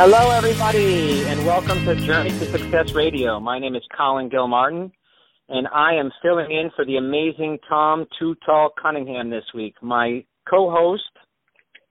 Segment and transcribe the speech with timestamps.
[0.00, 3.40] Hello, everybody, and welcome to Journey to Success Radio.
[3.40, 4.92] My name is Colin Gilmartin,
[5.48, 9.74] and I am filling in for the amazing Tom Too Tall Cunningham this week.
[9.82, 11.02] My co-host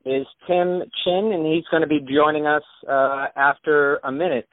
[0.05, 4.47] is Tim Chin, and he's going to be joining us uh, after a minute.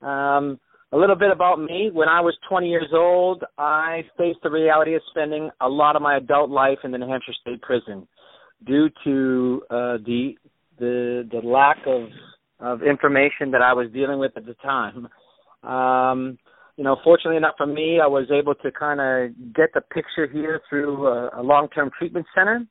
[0.00, 0.58] Um,
[0.90, 1.90] a little bit about me.
[1.92, 6.02] When I was 20 years old, I faced the reality of spending a lot of
[6.02, 8.08] my adult life in the New Hampshire State Prison
[8.66, 10.32] due to uh, the
[10.78, 12.08] the the lack of
[12.64, 15.06] of information that I was dealing with at the time.
[15.62, 16.38] Um,
[16.76, 20.26] you know, fortunately enough for me, I was able to kind of get the picture
[20.26, 22.66] here through a, a long-term treatment center,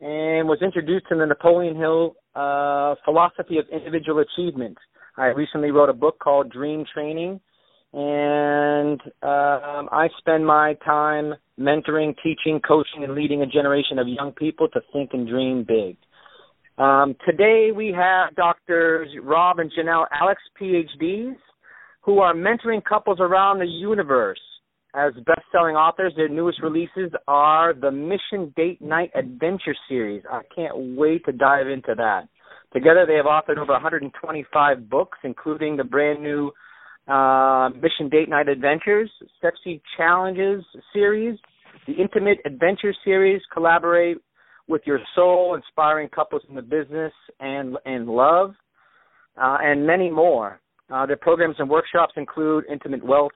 [0.00, 4.76] and was introduced to the Napoleon Hill uh, philosophy of individual achievement.
[5.16, 7.40] I recently wrote a book called Dream Training,
[7.92, 14.32] and um, I spend my time mentoring, teaching, coaching, and leading a generation of young
[14.32, 15.96] people to think and dream big.
[16.76, 21.36] Um, today we have Doctors Rob and Janelle Alex, PhDs,
[22.02, 24.40] who are mentoring couples around the universe
[24.92, 26.12] as best-selling authors.
[26.16, 30.24] Their newest releases are the Mission Date Night Adventure series.
[30.30, 32.28] I can't wait to dive into that.
[32.72, 36.50] Together, they have authored over 125 books, including the brand new
[37.06, 41.38] uh, Mission Date Night Adventures, Sexy Challenges series,
[41.86, 43.40] the Intimate Adventure series.
[43.52, 44.18] Collaborate
[44.68, 48.54] with your soul, inspiring couples in the business and and love,
[49.40, 50.60] uh, and many more.
[50.92, 53.32] Uh, their programs and workshops include Intimate Wealth,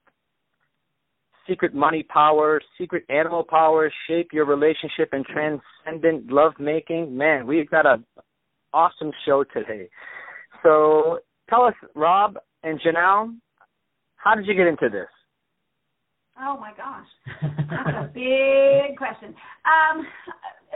[1.49, 7.17] Secret Money Power, Secret Animal Power, Shape Your Relationship, and Transcendent Love Making.
[7.17, 8.03] Man, we've got a
[8.75, 9.89] awesome show today.
[10.63, 13.35] So tell us, Rob and Janelle,
[14.17, 15.09] how did you get into this?
[16.41, 17.07] Oh my gosh,
[17.43, 19.35] that's a big question.
[19.65, 20.07] Um,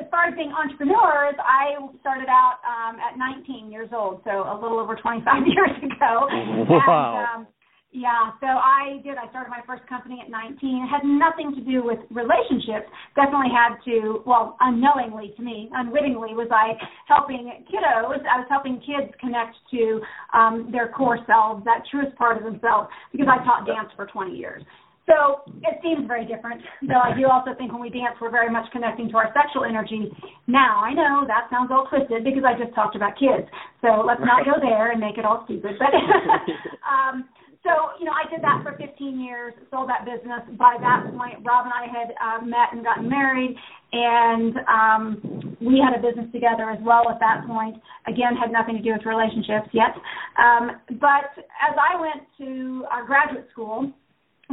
[0.03, 4.59] as far as being entrepreneurs, I started out um, at 19 years old, so a
[4.59, 6.27] little over 25 years ago.
[6.67, 7.39] Wow.
[7.39, 7.53] And, um,
[7.93, 9.21] yeah, so I did.
[9.21, 10.57] I started my first company at 19.
[10.57, 12.89] It had nothing to do with relationships.
[13.15, 16.73] Definitely had to, well, unknowingly to me, unwittingly, was I
[17.07, 18.25] helping kiddos.
[18.25, 20.01] I was helping kids connect to
[20.33, 24.33] um, their core selves, that truest part of themselves, because I taught dance for 20
[24.33, 24.65] years.
[25.07, 28.51] So it seems very different, though I do also think when we dance, we're very
[28.51, 30.07] much connecting to our sexual energy.
[30.47, 33.51] Now, I know that sounds all twisted because I just talked about kids.
[33.83, 35.75] So let's not go there and make it all stupid.
[35.75, 35.91] But
[36.87, 37.27] um,
[37.67, 40.43] so, you know, I did that for 15 years, sold that business.
[40.59, 43.55] By that point, Rob and I had uh, met and gotten married,
[43.93, 47.79] and um, we had a business together as well at that point.
[48.07, 49.95] Again, had nothing to do with relationships yet.
[50.39, 51.31] Um, but
[51.63, 53.93] as I went to uh, graduate school,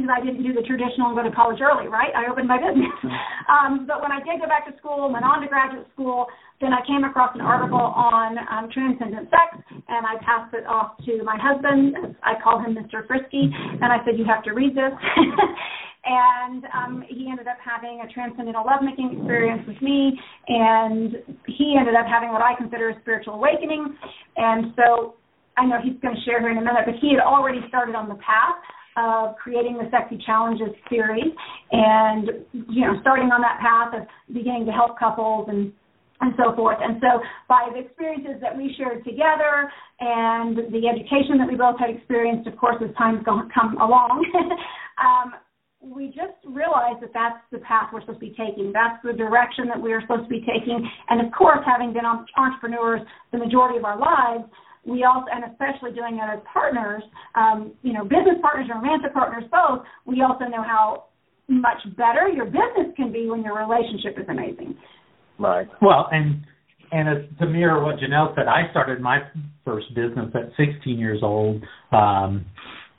[0.00, 2.10] because I didn't do the traditional and go to college early, right?
[2.16, 2.96] I opened my business.
[3.52, 6.26] um, but when I did go back to school went on to graduate school,
[6.60, 10.96] then I came across an article on um, transcendent sex, and I passed it off
[11.08, 12.16] to my husband.
[12.24, 13.04] I call him Mr.
[13.06, 14.92] Frisky, and I said, "You have to read this."
[16.04, 20.12] and um, he ended up having a transcendental lovemaking experience with me,
[20.48, 23.96] and he ended up having what I consider a spiritual awakening.
[24.36, 25.16] And so
[25.56, 27.96] I know he's going to share here in a minute, but he had already started
[27.96, 28.60] on the path
[28.96, 31.32] of creating the Sexy Challenges series
[31.72, 35.72] and you know starting on that path of beginning to help couples and
[36.20, 36.78] and so forth.
[36.80, 39.70] And so by the experiences that we shared together
[40.00, 44.24] and the education that we both had experienced, of course, as time's gone come along,
[45.00, 45.32] um,
[45.80, 48.70] we just realized that that's the path we're supposed to be taking.
[48.72, 50.84] That's the direction that we are supposed to be taking.
[51.08, 53.00] And of course, having been entrepreneurs
[53.32, 54.44] the majority of our lives,
[54.84, 57.02] we also, and especially doing it as partners,
[57.34, 61.04] um, you know, business partners and romantic partners both, we also know how
[61.48, 64.76] much better your business can be when your relationship is amazing.
[65.38, 65.68] Right.
[65.82, 66.44] Well, and
[66.92, 69.20] and as to mirror what Janelle said, I started my
[69.64, 71.62] first business at 16 years old,
[71.92, 72.44] um,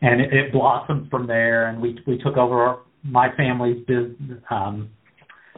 [0.02, 1.68] and it, it blossomed from there.
[1.68, 4.90] And we we took over my family's business, um,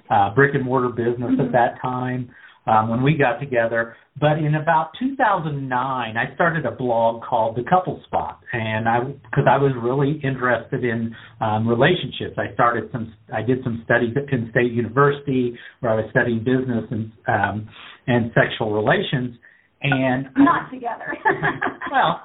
[0.10, 1.42] uh, brick and mortar business mm-hmm.
[1.42, 2.32] at that time
[2.66, 3.96] um, when we got together.
[4.20, 9.46] But in about 2009, I started a blog called The Couple Spot, and I because
[9.50, 12.38] I was really interested in um, relationships.
[12.38, 16.40] I started some, I did some studies at Penn State University where I was studying
[16.40, 17.70] business and um,
[18.06, 19.36] and sexual relations,
[19.82, 21.18] and not together.
[21.92, 22.22] well,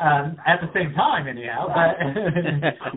[0.00, 1.68] um, at the same time, anyhow.
[1.68, 2.00] But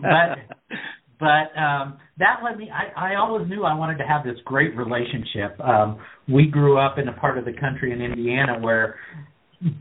[0.02, 0.76] but
[1.20, 4.74] but um that led me I, I always knew I wanted to have this great
[4.76, 5.60] relationship.
[5.60, 8.96] Um we grew up in a part of the country in Indiana where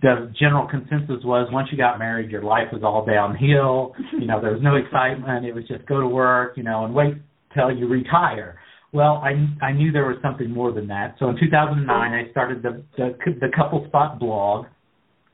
[0.02, 3.94] the general consensus was once you got married your life was all downhill.
[4.20, 6.94] You know, there was no excitement, it was just go to work, you know, and
[6.94, 7.16] wait
[7.56, 8.60] till you retire.
[8.92, 9.32] Well, I
[9.64, 11.16] I knew there was something more than that.
[11.20, 14.66] So in 2009 I started the the, the couple spot blog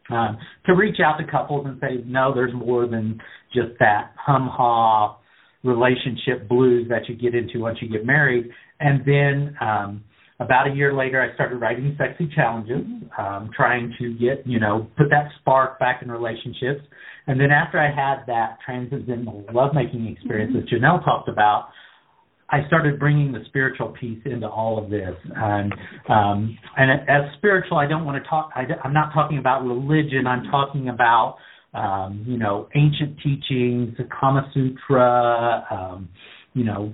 [0.10, 3.20] um, to reach out to couples and say, no, there's more than
[3.54, 5.18] just that hum ha
[5.66, 8.50] relationship blues that you get into once you get married.
[8.80, 10.04] And then um,
[10.40, 12.86] about a year later, I started writing sexy challenges,
[13.18, 16.82] um, trying to get, you know, put that spark back in relationships.
[17.28, 21.70] And then after I had that transcendental lovemaking experience that Janelle talked about,
[22.50, 25.74] I started bringing the spiritual piece into all of this, and
[26.08, 28.52] um, and as spiritual, I don't want to talk.
[28.56, 30.28] I, I'm not talking about religion.
[30.28, 31.38] I'm talking about
[31.76, 36.10] um, you know, ancient teachings, the Kama Sutra, um,
[36.54, 36.94] you know,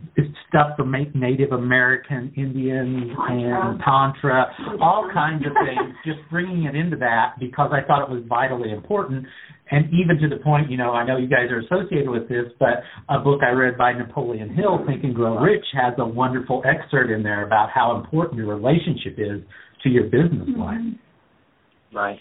[0.49, 4.47] stuff from Native American Indians and Tantra,
[4.81, 8.71] all kinds of things, just bringing it into that because I thought it was vitally
[8.71, 9.27] important.
[9.69, 12.45] And even to the point, you know, I know you guys are associated with this,
[12.59, 16.63] but a book I read by Napoleon Hill, Think and Grow Rich, has a wonderful
[16.65, 19.43] excerpt in there about how important your relationship is
[19.83, 20.79] to your business life.
[21.93, 22.19] Right.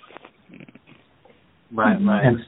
[1.72, 2.08] Right, mm-hmm.
[2.08, 2.26] right.
[2.26, 2.38] And,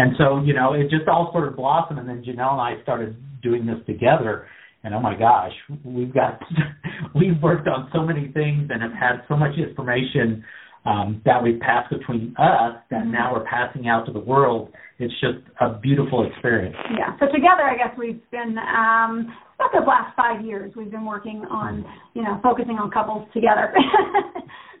[0.00, 2.82] and so, you know, it just all sort of blossomed, and then Janelle and I
[2.82, 4.46] started doing this together.
[4.82, 5.52] And oh my gosh,
[5.84, 6.40] we've got
[7.14, 10.42] we've worked on so many things and have had so much information
[10.86, 13.12] um, that we've passed between us that mm-hmm.
[13.12, 14.72] now we're passing out to the world.
[14.98, 16.76] It's just a beautiful experience.
[16.96, 17.18] Yeah.
[17.18, 20.72] So together, I guess we've been um, about the last five years.
[20.74, 23.74] We've been working on, you know, focusing on couples together.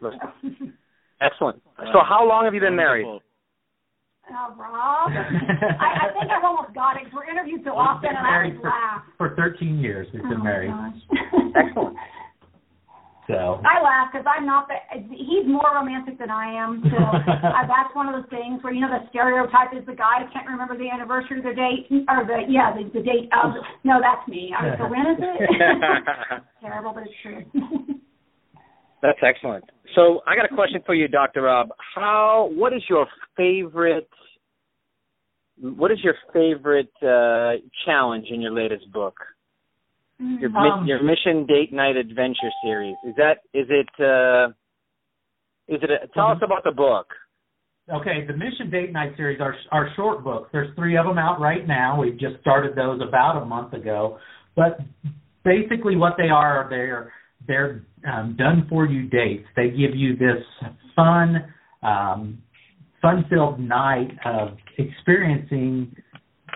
[1.20, 1.62] Excellent.
[1.92, 3.20] So, how long have you been married?
[4.30, 5.10] Oh, Rob.
[5.10, 7.10] I, I think I've almost got it.
[7.12, 9.02] We're interviewed so often, and I always for, laugh.
[9.18, 10.70] For 13 years, we've been oh, married.
[11.56, 11.96] Excellent.
[13.30, 14.74] So I laugh because I'm not the.
[15.14, 16.82] He's more romantic than I am.
[16.82, 20.26] So I, that's one of those things where you know the stereotype is the guy
[20.32, 23.54] can't remember the anniversary of the date or the yeah the, the date of.
[23.84, 24.50] No, that's me.
[24.50, 26.42] I was like, when is it?
[26.60, 27.44] Terrible, but it's true.
[29.02, 29.64] That's excellent.
[29.94, 31.42] So I got a question for you, Dr.
[31.42, 31.70] Rob.
[31.94, 33.06] How what is your
[33.36, 34.08] favorite
[35.60, 39.14] what is your favorite uh, challenge in your latest book?
[40.18, 42.96] Your um, your mission date night adventure series.
[43.06, 44.52] Is that is it uh
[45.68, 47.06] is it a, tell us about the book.
[47.92, 50.48] Okay, the Mission Date Night series are are short books.
[50.52, 52.00] There's three of them out right now.
[52.00, 54.18] We've just started those about a month ago.
[54.54, 54.78] But
[55.44, 57.12] basically, what they are, they're
[57.50, 59.46] they're um, done for you dates.
[59.56, 60.38] They give you this
[60.94, 61.52] fun,
[61.82, 62.40] um,
[63.02, 65.94] fun filled night of experiencing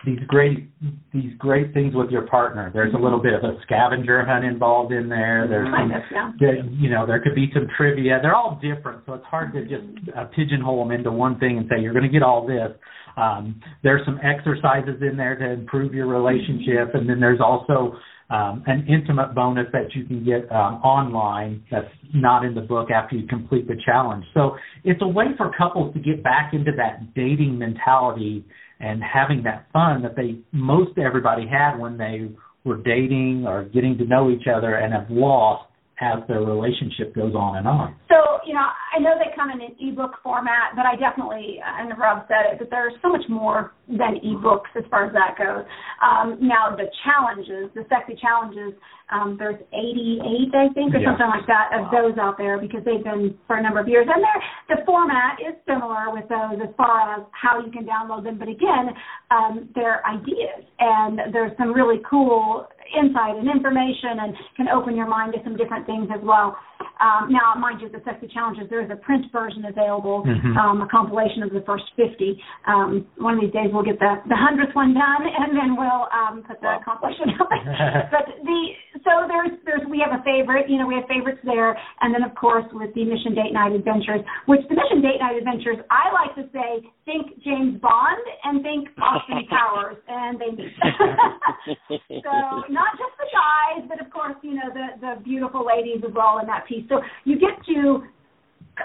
[0.07, 0.69] these great
[1.13, 2.71] these great things with your partner.
[2.73, 5.47] There's a little bit of a scavenger hunt involved in there.
[5.49, 8.19] There's some, there, you know, there could be some trivia.
[8.23, 11.67] They're all different, so it's hard to just uh, pigeonhole them into one thing and
[11.69, 12.71] say you're going to get all this.
[13.17, 17.97] Um, there's some exercises in there to improve your relationship, and then there's also
[18.31, 22.91] um, an intimate bonus that you can get um, online that's not in the book
[22.91, 24.25] after you complete the challenge.
[24.33, 28.45] So it's a way for couples to get back into that dating mentality
[28.81, 32.31] and having that fun that they most everybody had when they
[32.65, 35.69] were dating or getting to know each other and have lost
[36.01, 37.95] as their relationship goes on and on.
[38.11, 41.95] So, you know, I know they come in an ebook format, but I definitely, and
[41.99, 45.65] Rob said it, that there's so much more than ebooks as far as that goes.
[46.03, 48.75] Um, now, the challenges, the sexy challenges,
[49.13, 51.13] um, there's 88, I think, or yeah.
[51.13, 54.09] something like that, of those out there because they've been for a number of years.
[54.09, 54.25] And
[54.69, 58.39] the format is similar with those as far as how you can download them.
[58.39, 58.91] But again,
[59.31, 65.07] um, they're ideas, and there's some really cool insight and information and can open your
[65.09, 66.57] mind to some different things as well.
[67.01, 70.57] Um, now, mind you, the Sexy Challenges, there is a print version available, Mhm.
[70.57, 72.39] um, a compilation of the first 50.
[72.67, 76.07] Um, one of these days we'll get the the hundredth one done, and then we'll
[76.15, 76.81] um, put the Wow.
[76.85, 77.49] compilation up.
[78.15, 78.61] but the
[79.03, 82.23] so there's there's we have a favorite, you know, we have favorites there, and then
[82.23, 86.13] of course with the Mission Date Night Adventures, which the Mission Date Night Adventures, I
[86.13, 90.73] like to say, think James Bond and think Austin Powers, and they meet.
[92.25, 96.13] so not just the guys, but of course, you know, the the beautiful ladies as
[96.13, 96.85] well in that piece.
[96.91, 98.05] So you get to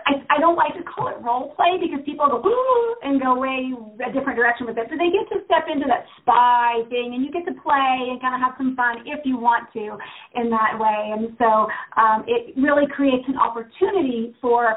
[0.06, 3.34] I, I don't like to call it role play because people go Ooh, and go
[3.42, 3.74] way
[4.06, 4.86] a different direction with it.
[4.86, 8.22] So they get to step into that spy thing, and you get to play and
[8.22, 9.98] kind of have some fun if you want to
[10.38, 11.10] in that way.
[11.18, 11.66] And so
[11.98, 14.76] um, it really creates an opportunity for.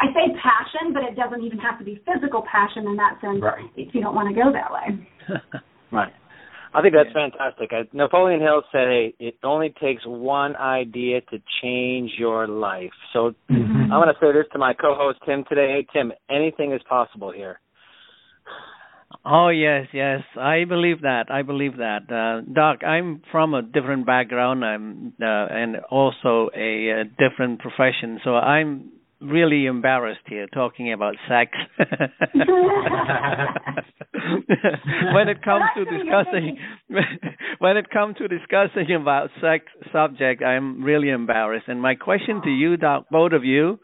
[0.00, 3.42] I say passion, but it doesn't even have to be physical passion in that sense
[3.42, 3.68] Right.
[3.76, 4.86] if you don't want to go that way.
[5.92, 6.12] Right.
[6.72, 7.72] I think that's fantastic.
[7.72, 13.34] Uh, Napoleon Hill said, "Hey, it only takes one idea to change your life." So
[13.50, 13.90] Mhm.
[13.90, 15.72] I'm going to say this to my co-host Tim today.
[15.72, 17.58] Hey, Tim, anything is possible here.
[19.24, 21.30] Oh yes, yes, I believe that.
[21.30, 22.84] I believe that, uh, Doc.
[22.84, 24.64] I'm from a different background.
[24.64, 31.14] I'm uh, and also a, a different profession, so I'm really embarrassed here talking about
[31.28, 31.52] sex.
[35.14, 36.58] when it comes to discussing
[37.58, 41.68] when it comes to discussing about sex subject, I'm really embarrassed.
[41.68, 43.78] And my question to you, Doc, both of you,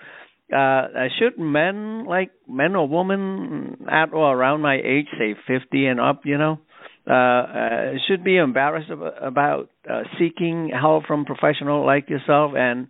[0.54, 0.86] uh,
[1.18, 6.22] should men like men or women at or around my age, say 50 and up,
[6.24, 6.58] you know,
[7.08, 12.52] uh, uh, should be embarrassed about, about uh, seeking help from professional like yourself.
[12.56, 12.88] And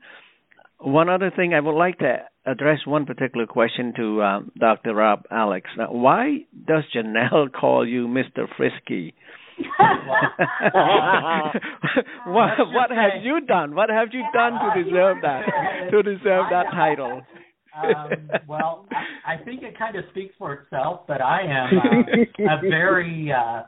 [0.78, 4.94] one other thing, I would like to address one particular question to um, Dr.
[4.94, 5.68] Rob Alex.
[5.76, 8.46] Now, why does Janelle call you Mr.
[8.56, 9.14] Frisky?
[12.26, 13.74] what what have you done?
[13.74, 15.42] What have you done to deserve that?
[15.90, 17.22] To deserve that title?
[17.74, 22.56] um, well, I, I think it kind of speaks for itself, but I am uh,
[22.56, 23.62] a very uh,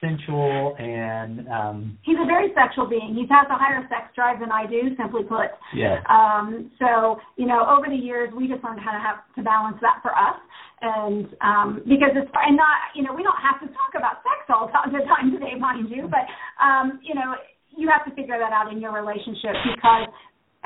[0.00, 3.14] sensual and um, He's a very sexual being.
[3.14, 5.50] He has a higher sex drive than I do, simply put.
[5.74, 6.02] yes.
[6.08, 9.78] Um, so, you know, over the years, we just learned how to have to balance
[9.82, 10.38] that for us.
[10.80, 14.46] And um, because it's and not, you know, we don't have to talk about sex
[14.46, 16.22] all the time today, mind you, but
[16.62, 17.34] um, you know,
[17.74, 20.10] you have to figure that out in your relationship because.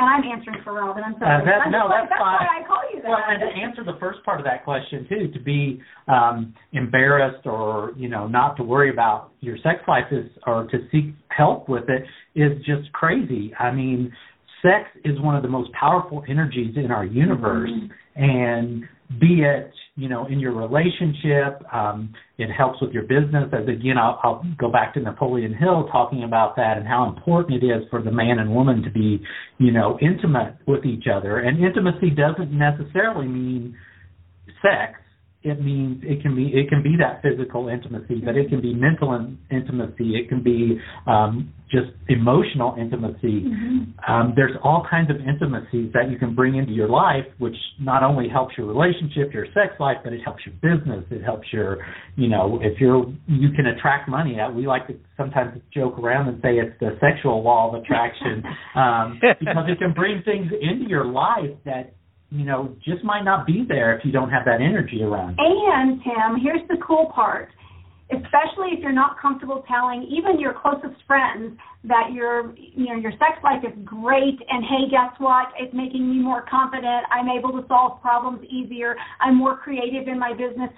[0.02, 1.04] And I'm answering for Robin.
[1.06, 1.42] I'm sorry.
[1.42, 2.40] Uh, that- I'm no, like, that's fine.
[2.42, 3.08] why I call you that.
[3.08, 7.46] Well, and to answer the first part of that question too, to be um, embarrassed
[7.46, 11.68] or you know not to worry about your sex life is or to seek help
[11.68, 12.02] with it
[12.34, 13.54] is just crazy.
[13.60, 14.12] I mean,
[14.60, 17.70] sex is one of the most powerful energies in our universe,
[18.16, 18.82] and
[19.20, 23.52] be it you know in your relationship, um, it helps with your business.
[23.52, 27.62] As again, I'll, I'll go back to Napoleon Hill talking about that and how important
[27.62, 29.22] it is for the man and woman to be
[29.58, 31.40] you know intimate with each other.
[31.40, 33.76] And intimacy doesn't necessarily mean
[34.62, 34.98] sex
[35.44, 38.74] it means it can be it can be that physical intimacy, but it can be
[38.74, 40.14] mental in, intimacy.
[40.14, 43.46] It can be um, just emotional intimacy.
[44.06, 48.02] Um, there's all kinds of intimacies that you can bring into your life, which not
[48.02, 51.04] only helps your relationship, your sex life, but it helps your business.
[51.10, 51.78] It helps your,
[52.16, 54.38] you know, if you're you can attract money.
[54.38, 58.44] Uh, We like to sometimes joke around and say it's the sexual law of attraction
[58.76, 61.94] um, because it can bring things into your life that
[62.32, 65.36] you know, just might not be there if you don't have that energy around.
[65.38, 67.50] And Tim, here's the cool part.
[68.10, 73.12] Especially if you're not comfortable telling even your closest friends that your you know your
[73.12, 75.48] sex life is great and hey guess what?
[75.58, 77.06] It's making me more confident.
[77.10, 78.96] I'm able to solve problems easier.
[79.20, 80.68] I'm more creative in my business.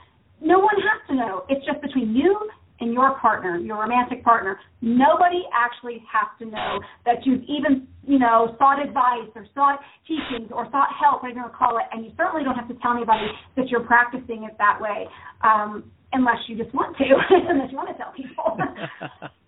[0.40, 1.44] No one has to know.
[1.49, 2.50] It's just between you
[2.81, 4.59] and your partner, your romantic partner.
[4.83, 10.50] Nobody actually has to know that you've even, you know, sought advice or sought teachings
[10.50, 12.75] or sought help, whatever you want to call it, and you certainly don't have to
[12.83, 13.26] tell anybody
[13.57, 15.07] that you're practicing it that way,
[15.43, 17.04] um, unless you just want to,
[17.49, 18.59] unless you want to tell people.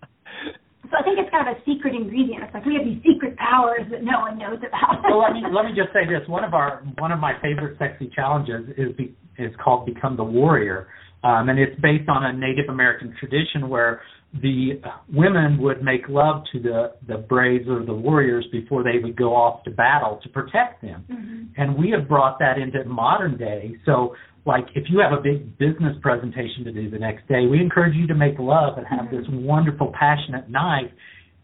[0.87, 2.47] so I think it's kind of a secret ingredient.
[2.47, 5.03] It's like we have these secret powers that no one knows about.
[5.09, 7.75] well, let me let me just say this: one of our one of my favorite
[7.75, 10.87] sexy challenges is be, is called Become the Warrior,
[11.23, 14.01] um, and it's based on a Native American tradition where
[14.33, 14.81] the
[15.11, 19.33] women would make love to the the braves or the warriors before they would go
[19.33, 21.05] off to battle to protect them.
[21.09, 21.61] Mm-hmm.
[21.61, 23.75] And we have brought that into modern day.
[23.85, 27.59] So like if you have a big business presentation to do the next day, we
[27.59, 30.93] encourage you to make love and have this wonderful passionate night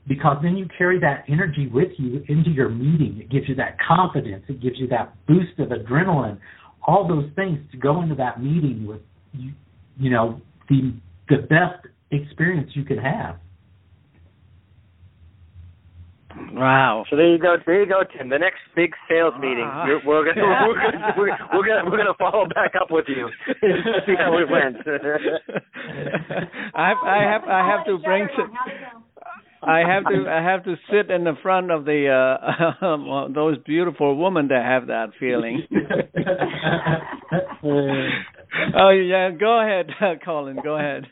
[0.07, 3.19] because then you carry that energy with you into your meeting.
[3.21, 6.37] It gives you that confidence, it gives you that boost of adrenaline,
[6.85, 8.99] all those things to go into that meeting with
[9.33, 9.51] you,
[9.97, 10.93] you know, the
[11.29, 13.37] the best experience you can have.
[16.53, 17.05] Wow.
[17.09, 17.55] So there you go.
[17.65, 18.27] There you go, Tim.
[18.29, 19.85] The next big sales meeting, Ah.
[19.85, 23.29] we're, we're gonna we're gonna we're, we're gonna we're gonna follow back up with you.
[23.61, 24.77] See how it went.
[26.75, 28.99] I have I have I have to bring How'd it go?
[29.65, 34.15] I have to I have to sit in the front of the uh those beautiful
[34.17, 35.61] women that have that feeling.
[38.75, 39.87] oh yeah, go ahead,
[40.25, 40.57] Colin.
[40.63, 41.05] Go ahead.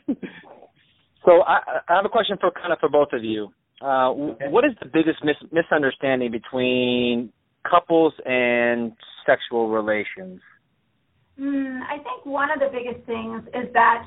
[1.24, 1.58] So I,
[1.88, 3.48] I have a question for kind of for both of you.
[3.80, 7.32] Uh, what is the biggest mis- misunderstanding between
[7.68, 8.92] couples and
[9.26, 10.40] sexual relations?
[11.40, 14.06] Mm, I think one of the biggest things is that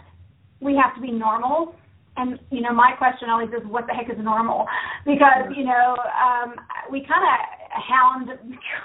[0.62, 1.75] we have to be normal.
[2.18, 4.65] And you know, my question always is, what the heck is normal?
[5.06, 6.56] Because you know, um,
[6.92, 7.36] we kind of
[7.77, 8.29] hound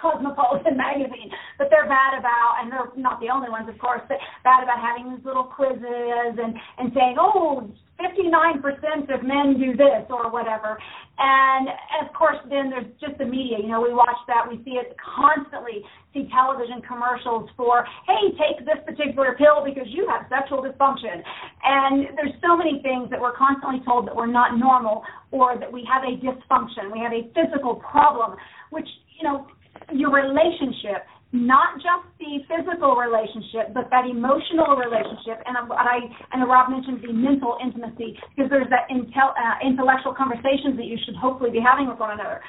[0.02, 4.18] Cosmopolitan magazine, but they're bad about, and they're not the only ones, of course, but
[4.44, 7.70] bad about having these little quizzes and and saying, oh,
[8.00, 10.78] 59% of men do this or whatever.
[11.18, 11.68] And
[12.00, 13.59] of course, then there's just the media.
[13.61, 15.85] You know, we watch that, we see it constantly.
[16.14, 21.23] See television commercials for, hey, take this particular pill because you have sexual dysfunction.
[21.62, 25.70] And there's so many things that we're constantly told that we're not normal or that
[25.70, 28.35] we have a dysfunction, we have a physical problem,
[28.71, 29.47] which, you know,
[29.93, 36.43] your relationship not just the physical relationship, but that emotional relationship, and what I and
[36.49, 41.15] Rob mentioned the mental intimacy, because there's that intel, uh, intellectual conversations that you should
[41.15, 42.43] hopefully be having with one another.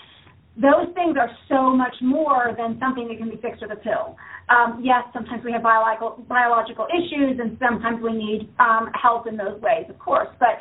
[0.58, 4.18] Those things are so much more than something that can be fixed with a pill.
[4.50, 9.38] Um, yes, sometimes we have biological biological issues, and sometimes we need um, help in
[9.38, 10.28] those ways, of course.
[10.42, 10.58] But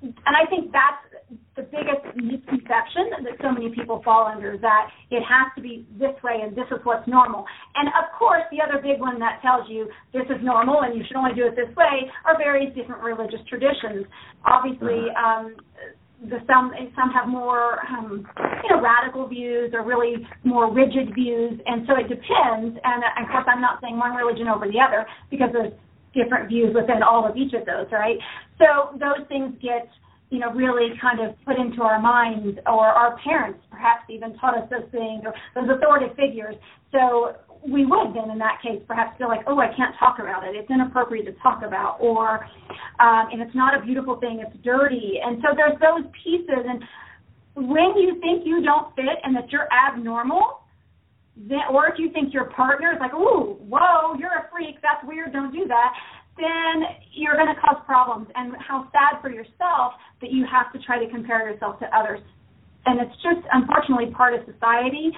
[0.00, 1.04] and I think that's
[1.56, 5.88] the biggest misconception that so many people fall under is that it has to be
[5.98, 7.44] this way and this is what's normal.
[7.74, 11.02] And of course, the other big one that tells you this is normal and you
[11.08, 14.04] should only do it this way are various different religious traditions.
[14.44, 15.56] Obviously, um,
[16.28, 18.24] the some some have more um,
[18.64, 22.76] you know radical views or really more rigid views, and so it depends.
[22.84, 25.72] And uh, of course, I'm not saying one religion over the other because there's
[26.16, 28.16] different views within all of each of those, right?
[28.56, 29.88] So those things get
[30.30, 34.58] you know, really kind of put into our minds, or our parents perhaps even taught
[34.58, 36.56] us those things, or those authoritative figures.
[36.90, 40.42] So we would then, in that case, perhaps feel like, oh, I can't talk about
[40.42, 40.54] it.
[40.54, 42.44] It's inappropriate to talk about, or
[42.98, 44.42] um, and it's not a beautiful thing.
[44.44, 45.20] It's dirty.
[45.22, 46.62] And so there's those pieces.
[46.66, 46.82] And
[47.54, 50.66] when you think you don't fit and that you're abnormal,
[51.36, 54.76] then, or if you think your partner is like, ooh, whoa, you're a freak.
[54.82, 55.32] That's weird.
[55.32, 55.92] Don't do that
[56.36, 58.28] then you're going to cause problems.
[58.34, 62.20] And how sad for yourself that you have to try to compare yourself to others.
[62.86, 65.10] And it's just unfortunately part of society.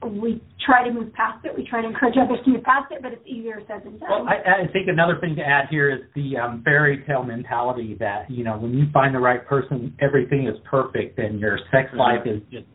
[0.00, 1.50] We try to move past it.
[1.56, 4.08] We try to encourage others to move past it, but it's easier said than done.
[4.08, 7.96] Well, I, I think another thing to add here is the um, fairy tale mentality
[7.98, 11.88] that you know when you find the right person, everything is perfect, and your sex
[11.90, 11.98] Mm-hmm.
[11.98, 12.66] life is just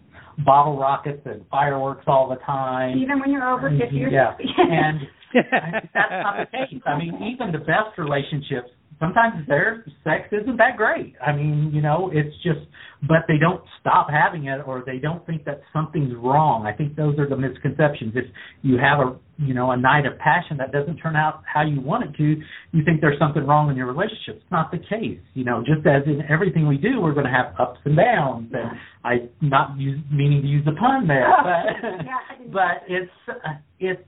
[0.46, 2.98] bottle rockets and fireworks all the time.
[2.98, 6.82] Even when you're over 50 or yeah, and I think that's not the case.
[6.86, 8.70] I mean, even the best relationships,
[9.00, 11.16] sometimes their sex isn't that great.
[11.26, 12.60] I mean, you know, it's just,
[13.02, 16.66] but they don't stop having it, or they don't think that something's wrong.
[16.66, 18.14] I think those are the misconceptions.
[18.16, 18.26] If
[18.62, 21.82] you have a, you know, a night of passion that doesn't turn out how you
[21.82, 22.42] want it to,
[22.72, 24.38] you think there's something wrong in your relationship.
[24.38, 25.20] It's not the case.
[25.34, 28.52] You know, just as in everything we do, we're going to have ups and downs.
[28.54, 28.72] And
[29.04, 34.02] I not use, meaning to use the pun there, but Yeah, but it's uh, it's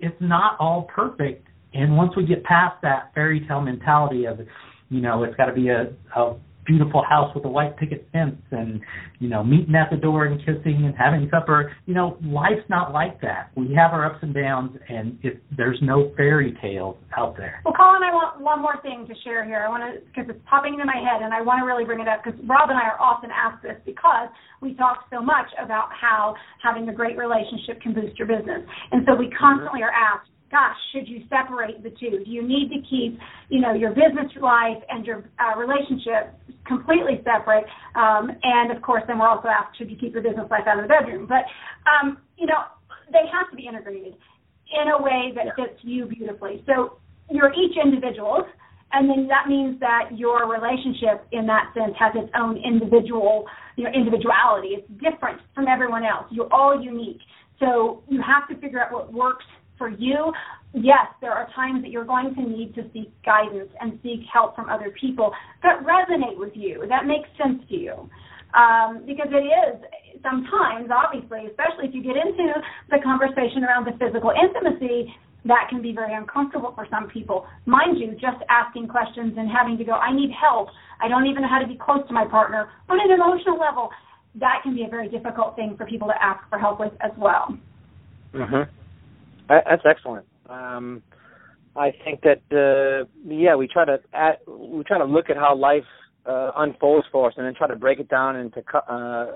[0.00, 1.46] it's not all perfect.
[1.74, 4.40] And once we get past that fairy tale mentality of,
[4.90, 6.34] you know, it's got to be a, a
[6.68, 8.80] beautiful house with a white picket fence and,
[9.18, 12.92] you know, meeting at the door and kissing and having supper, you know, life's not
[12.92, 13.50] like that.
[13.56, 17.62] We have our ups and downs, and it, there's no fairy tales out there.
[17.64, 19.64] Well, Colin, I want one more thing to share here.
[19.64, 22.00] I want to, because it's popping into my head, and I want to really bring
[22.00, 24.28] it up because Rob and I are often asked this because
[24.60, 28.60] we talk so much about how having a great relationship can boost your business.
[28.92, 32.24] And so we constantly are asked, gosh, should you separate the two?
[32.24, 36.34] Do you need to keep, you know, your business life and your uh, relationship
[36.66, 37.64] completely separate?
[37.94, 40.78] Um, and of course, then we're also asked, should you keep your business life out
[40.78, 41.26] of the bedroom?
[41.26, 41.44] But,
[41.88, 42.64] um, you know,
[43.12, 44.14] they have to be integrated
[44.68, 46.62] in a way that fits you beautifully.
[46.66, 46.98] So
[47.30, 48.44] you're each individuals,
[48.92, 53.44] and then that means that your relationship, in that sense, has its own individual,
[53.76, 54.68] you know, individuality.
[54.68, 56.26] It's different from everyone else.
[56.30, 57.20] You're all unique.
[57.60, 59.44] So you have to figure out what works
[59.78, 60.32] for you.
[60.74, 64.54] Yes, there are times that you're going to need to seek guidance and seek help
[64.54, 68.10] from other people that resonate with you, that make sense to you.
[68.52, 69.80] Um, because it is
[70.22, 72.52] sometimes, obviously, especially if you get into
[72.90, 75.14] the conversation around the physical intimacy,
[75.44, 77.46] that can be very uncomfortable for some people.
[77.66, 80.68] Mind you, just asking questions and having to go, I need help.
[81.00, 83.90] I don't even know how to be close to my partner on an emotional level.
[84.34, 87.10] that can be a very difficult thing for people to ask for help with as
[87.16, 87.56] well.
[88.34, 88.68] Mhm.
[89.48, 90.26] That's excellent.
[90.48, 91.02] Um,
[91.76, 95.54] I think that uh, yeah, we try to add, we try to look at how
[95.54, 95.84] life
[96.26, 99.26] uh, unfolds for us, and then try to break it down into uh,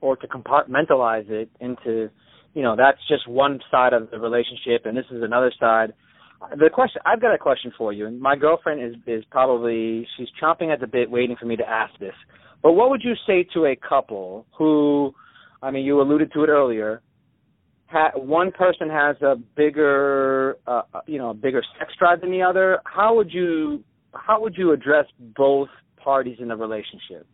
[0.00, 2.08] or to compartmentalize it into
[2.54, 5.92] you know that's just one side of the relationship, and this is another side.
[6.56, 10.28] The question I've got a question for you, and my girlfriend is is probably she's
[10.40, 12.14] chomping at the bit, waiting for me to ask this.
[12.62, 15.14] But what would you say to a couple who,
[15.62, 17.02] I mean, you alluded to it earlier,
[17.88, 22.30] ha- one person has a bigger, uh, uh, you know, a bigger sex drive than
[22.30, 22.78] the other.
[22.84, 23.82] How would you,
[24.14, 27.26] how would you address both parties in the relationship?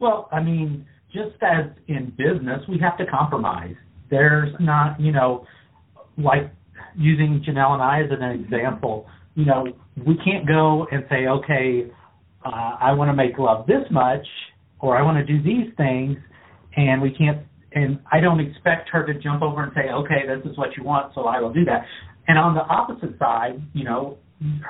[0.00, 3.76] Well, I mean, just as in business, we have to compromise.
[4.10, 5.46] There's not, you know,
[6.18, 6.50] like
[6.96, 9.66] using Janelle and I as an example, you know,
[10.06, 11.90] we can't go and say, okay,
[12.44, 14.26] uh, I want to make love this much,
[14.80, 16.18] or I want to do these things,
[16.76, 17.38] and we can't
[17.74, 20.84] and I don't expect her to jump over and say, okay, this is what you
[20.84, 21.84] want, so I will do that.
[22.28, 24.18] And on the opposite side, you know,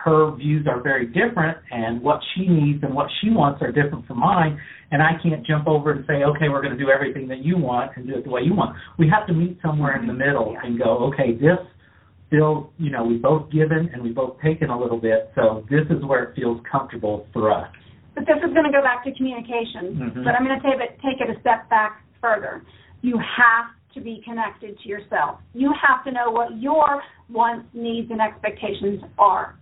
[0.05, 4.07] her views are very different, and what she needs and what she wants are different
[4.07, 4.59] from mine.
[4.91, 7.57] And I can't jump over and say, okay, we're going to do everything that you
[7.57, 8.77] want and do it the way you want.
[8.99, 11.59] We have to meet somewhere in the middle and go, okay, this
[12.31, 15.85] feels, you know, we both given and we both taken a little bit, so this
[15.91, 17.69] is where it feels comfortable for us.
[18.15, 19.99] But this is going to go back to communication.
[19.99, 20.25] Mm-hmm.
[20.25, 22.63] But I'm going to take it, take it a step back further
[23.05, 25.39] you have to be connected to yourself.
[25.53, 29.59] You have to know what your wants, needs, and expectations are.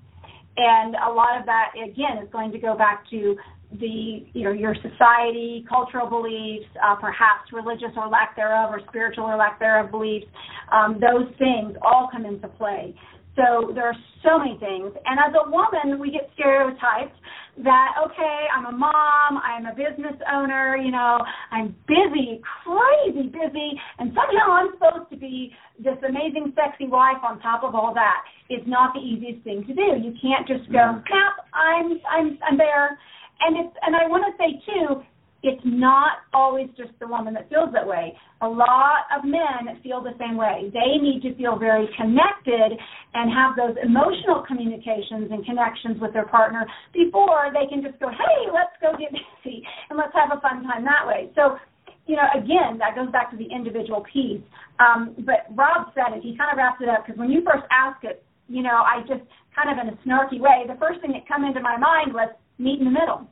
[0.57, 3.37] And a lot of that, again, is going to go back to
[3.81, 9.25] the you know your society, cultural beliefs, uh, perhaps religious or lack thereof, or spiritual
[9.25, 10.27] or lack thereof beliefs.
[10.71, 12.95] Um, those things all come into play.
[13.35, 14.93] So there are so many things.
[15.07, 17.17] And as a woman, we get stereotyped
[17.65, 21.19] that, okay, I'm a mom, I'm a business owner, you know,
[21.51, 27.41] I'm busy, crazy busy, and somehow I'm supposed to be this amazing, sexy wife on
[27.41, 28.25] top of all that.
[28.49, 30.01] It's not the easiest thing to do.
[30.01, 31.05] You can't just go, mm-hmm.
[31.09, 32.99] snap, I'm, I'm, I'm there.
[33.45, 35.03] And it's, and I want to say too,
[35.43, 38.15] it's not always just the woman that feels that way.
[38.43, 40.71] A lot of men feel the same way.
[40.71, 42.79] They need to feel very connected
[43.15, 48.09] and have those emotional communications and connections with their partner before they can just go,
[48.09, 51.31] hey, let's go get busy and let's have a fun time that way.
[51.35, 51.59] So,
[52.07, 54.43] you know, again, that goes back to the individual piece.
[54.79, 56.23] Um, but Rob said it.
[56.23, 59.03] He kind of wrapped it up because when you first asked it, you know, I
[59.11, 59.27] just
[59.59, 62.31] kind of in a snarky way, the first thing that come into my mind was
[62.59, 63.27] meet in the middle.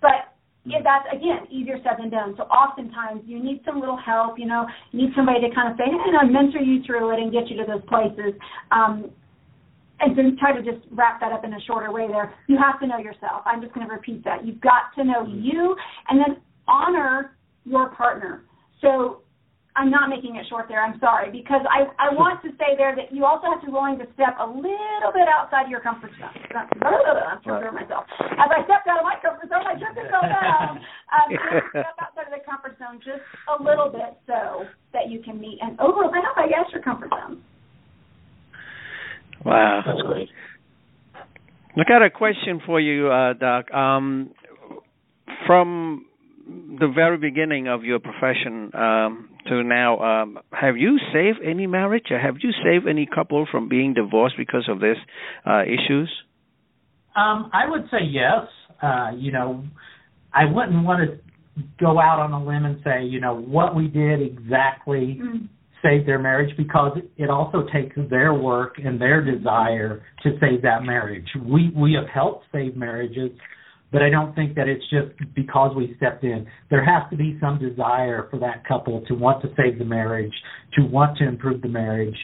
[0.00, 2.34] But yeah, that's again easier said than done.
[2.36, 4.38] So oftentimes you need some little help.
[4.38, 7.20] You know, you need somebody to kind of say, you know, mentor you through it
[7.20, 8.34] and get you to those places.
[8.70, 9.10] Um,
[10.00, 12.34] and then try to just wrap that up in a shorter way there.
[12.46, 13.42] You have to know yourself.
[13.46, 14.46] I'm just going to repeat that.
[14.46, 15.74] You've got to know you
[16.08, 16.36] and then
[16.68, 18.42] honor your partner.
[18.80, 19.22] So
[19.78, 20.82] I'm not making it short there.
[20.82, 23.72] I'm sorry because I I want to say there that you also have to be
[23.72, 26.34] willing to step a little bit outside your comfort zone.
[26.82, 28.10] I'm trying to myself.
[28.18, 30.82] As I stepped out of my comfort zone, I took it go down.
[31.08, 31.32] Um,
[31.70, 35.56] step outside of the comfort zone just a little bit so that you can meet
[35.62, 37.40] and overlap, I guess, your comfort zone.
[39.42, 40.28] Wow, that's great.
[41.14, 43.70] I got a question for you, uh, Doc.
[43.72, 44.34] Um,
[45.46, 46.04] from
[46.48, 52.06] the very beginning of your profession um, to now, um, have you saved any marriage?
[52.10, 54.96] Or have you saved any couple from being divorced because of this
[55.46, 56.10] uh, issues?
[57.16, 58.46] Um, I would say yes.
[58.82, 59.64] Uh, you know,
[60.32, 63.88] I wouldn't want to go out on a limb and say, you know, what we
[63.88, 65.46] did exactly mm-hmm.
[65.82, 70.84] saved their marriage because it also takes their work and their desire to save that
[70.84, 71.26] marriage.
[71.44, 73.32] We we have helped save marriages
[73.90, 76.46] but I don't think that it's just because we stepped in.
[76.70, 80.32] There has to be some desire for that couple to want to save the marriage,
[80.74, 82.16] to want to improve the marriage.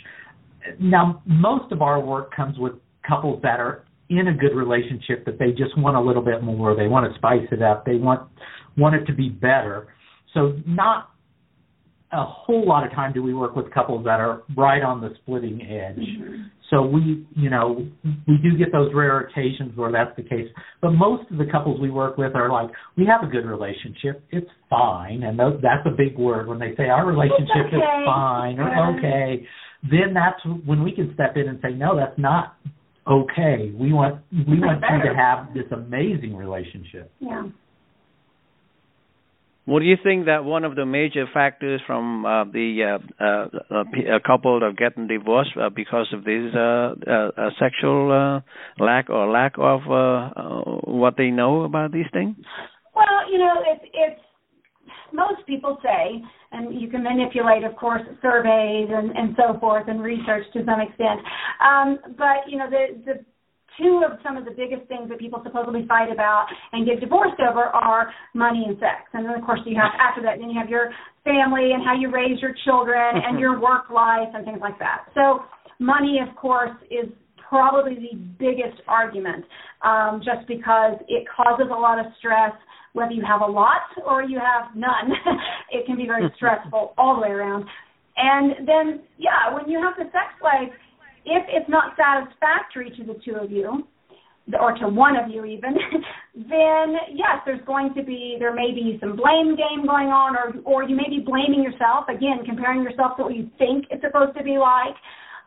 [0.79, 2.75] Now, most of our work comes with
[3.09, 6.77] couples that are in a good relationship that they just want a little bit more.
[6.77, 7.87] They want to spice it up.
[7.87, 8.29] They want
[8.77, 9.89] want it to be better.
[10.35, 11.11] So not
[12.13, 15.15] a whole lot of time do we work with couples that are right on the
[15.23, 15.97] splitting edge.
[15.97, 16.43] Mm-hmm.
[16.75, 17.87] So we, you know,
[18.27, 20.49] we do get those rare occasions where that's the case.
[20.83, 24.25] But most of the couples we work with are like, we have a good relationship.
[24.31, 25.23] It's fine.
[25.23, 27.77] And those, that's a big word when they say our relationship okay.
[27.77, 29.47] is fine or okay.
[29.85, 32.57] Then that's when we can step in and say, no, that's not
[33.07, 33.73] okay.
[33.79, 37.13] We want we want you to have this amazing relationship.
[37.21, 37.45] Yeah.
[39.67, 44.21] Do you think that one of the major factors from uh, the uh, uh, a
[44.21, 48.43] couple are getting divorced uh, because of this uh, uh, sexual
[48.79, 49.81] lack or lack of
[50.85, 52.37] what they know about these things?
[52.95, 54.21] Well, you know, it's it's
[55.15, 56.23] most people say,
[56.53, 60.81] and you can manipulate, of course, surveys and, and so forth and research to some
[60.81, 61.21] extent.
[61.65, 63.25] Um, but you know, the the
[63.79, 67.41] two of some of the biggest things that people supposedly fight about and get divorced
[67.41, 69.09] over are money and sex.
[69.13, 70.91] And then of course you have after that then you have your
[71.25, 75.07] family and how you raise your children and your work life and things like that.
[75.15, 75.45] So
[75.79, 77.11] money of course is
[77.49, 79.45] probably the biggest argument
[79.83, 82.53] um, just because it causes a lot of stress
[82.95, 85.11] whether you have a lot or you have none.
[85.71, 87.67] it can be very stressful all the way around.
[88.17, 90.71] And then, yeah, when you have the sex life,
[91.25, 93.87] if it's not satisfactory to the two of you,
[94.61, 95.75] or to one of you even,
[96.35, 100.53] then yes, there's going to be there may be some blame game going on, or
[100.65, 104.37] or you may be blaming yourself again, comparing yourself to what you think it's supposed
[104.37, 104.97] to be like.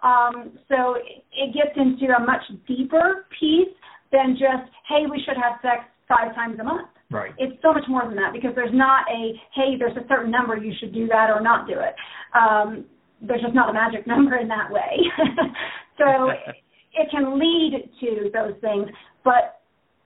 [0.04, 3.74] Um, so it, it gets into a much deeper piece
[4.12, 6.90] than just hey, we should have sex five times a month.
[7.10, 7.32] Right.
[7.38, 10.58] It's so much more than that because there's not a hey, there's a certain number
[10.58, 11.96] you should do that or not do it.
[12.36, 12.86] Um,
[13.22, 14.98] there's just not a magic number in that way.
[15.98, 16.30] so
[16.94, 18.88] it can lead to those things,
[19.24, 19.62] but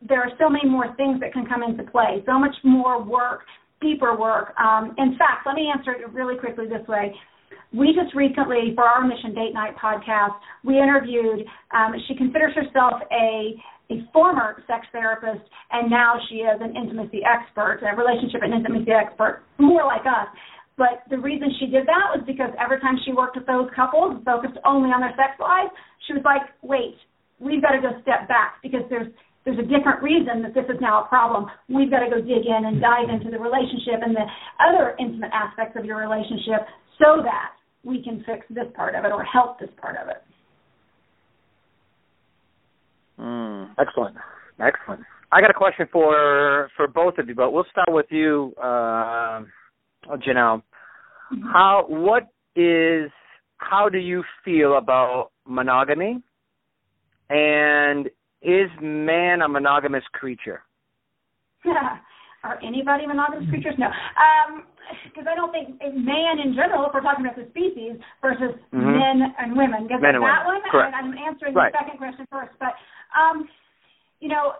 [0.07, 2.23] there are so many more things that can come into play.
[2.25, 3.41] So much more work,
[3.81, 4.53] deeper work.
[4.57, 7.13] Um, in fact, let me answer it really quickly this way.
[7.73, 11.45] We just recently, for our Mission Date Night podcast, we interviewed.
[11.73, 13.55] Um, she considers herself a
[13.91, 18.91] a former sex therapist, and now she is an intimacy expert, a relationship and intimacy
[18.91, 20.27] expert, more like us.
[20.81, 24.17] But the reason she did that was because every time she worked with those couples,
[24.25, 25.69] focused only on their sex lives,
[26.09, 26.97] she was like, "Wait,
[27.37, 29.05] we've got to go step back because there's
[29.45, 31.45] there's a different reason that this is now a problem.
[31.69, 34.25] We've got to go dig in and dive into the relationship and the
[34.57, 36.65] other intimate aspects of your relationship
[36.97, 37.53] so that
[37.85, 40.25] we can fix this part of it or help this part of it."
[43.21, 44.17] Mm, excellent,
[44.57, 45.05] excellent.
[45.31, 49.45] I got a question for for both of you, but we'll start with you, uh,
[50.25, 50.63] Janelle.
[51.33, 51.47] Mm-hmm.
[51.51, 53.09] How what is
[53.57, 56.21] how do you feel about monogamy?
[57.29, 58.07] And
[58.41, 60.63] is man a monogamous creature?
[62.43, 63.51] Are anybody monogamous Mm-hmm.
[63.53, 63.75] creatures?
[63.77, 63.87] No.
[63.87, 64.63] Um,
[65.05, 68.97] Because I don't think man in general, if we're talking about the species versus Mhm.
[68.99, 70.59] men and women, because Men and that women.
[70.61, 70.91] one, Correct.
[70.93, 71.71] and I'm answering Right.
[71.71, 72.51] the second question first.
[72.59, 72.73] But
[73.15, 73.47] um,
[74.19, 74.55] you know,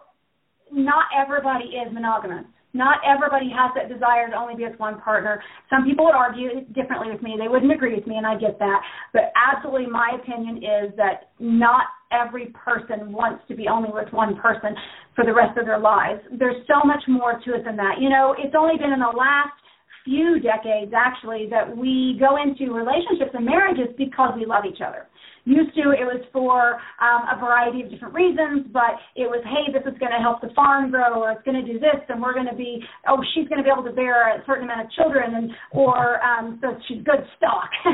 [0.71, 2.45] not everybody is monogamous.
[2.73, 5.43] Not everybody has that desire to only be with one partner.
[5.69, 7.36] Some people would argue differently with me.
[7.38, 8.81] They wouldn't agree with me, and I get that.
[9.13, 14.36] But absolutely, my opinion is that not every person wants to be only with one
[14.38, 14.75] person
[15.15, 16.21] for the rest of their lives.
[16.38, 17.99] There's so much more to it than that.
[17.99, 19.55] You know, it's only been in the last
[20.03, 25.07] few decades, actually, that we go into relationships and marriages because we love each other.
[25.43, 29.73] Used to, it was for um, a variety of different reasons, but it was, hey,
[29.73, 32.21] this is going to help the farm grow, or it's going to do this, and
[32.21, 32.77] we're going to be,
[33.10, 36.21] oh, she's going to be able to bear a certain amount of children, and or
[36.21, 37.73] um, so she's good stock,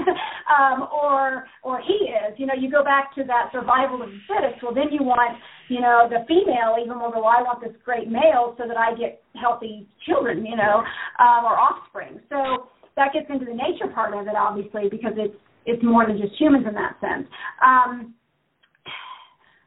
[0.60, 2.36] um, or or he is.
[2.36, 4.60] You know, you go back to that survival of the fittest.
[4.60, 5.40] Well, then you want,
[5.72, 7.16] you know, the female even more.
[7.16, 10.84] Well, I want this great male so that I get healthy children, you know,
[11.24, 12.20] um, or offspring.
[12.28, 12.68] So
[13.00, 15.38] that gets into the nature part of it, obviously, because it's
[15.68, 17.28] it's more than just humans in that sense.
[17.62, 18.16] Um,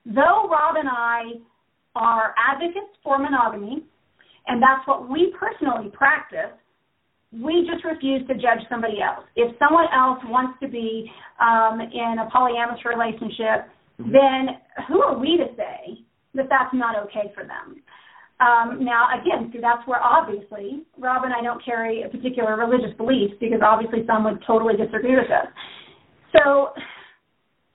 [0.06, 1.38] though Rob and I
[1.94, 3.84] are advocates for monogamy,
[4.46, 6.56] and that's what we personally practice,
[7.32, 9.24] we just refuse to judge somebody else.
[9.36, 14.58] If someone else wants to be um, in a polyamorous relationship, then
[14.88, 16.00] who are we to say
[16.34, 17.82] that that's not okay for them?
[18.40, 22.96] Um, now, again, see, that's where obviously Rob and I don't carry a particular religious
[22.96, 25.46] belief because obviously some would totally disagree with us.
[26.32, 26.72] So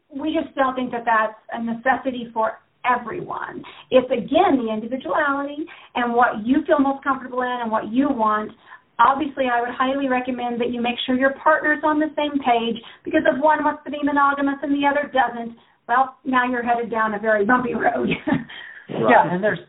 [0.10, 3.63] we just don't think that that's a necessity for everyone.
[3.91, 5.65] It's again the individuality
[5.96, 8.52] and what you feel most comfortable in and what you want.
[8.98, 12.80] Obviously, I would highly recommend that you make sure your partner's on the same page
[13.04, 16.89] because if one wants to be monogamous and the other doesn't, well, now you're headed
[16.89, 18.10] down a very bumpy road.
[18.88, 19.60] Yeah, and there's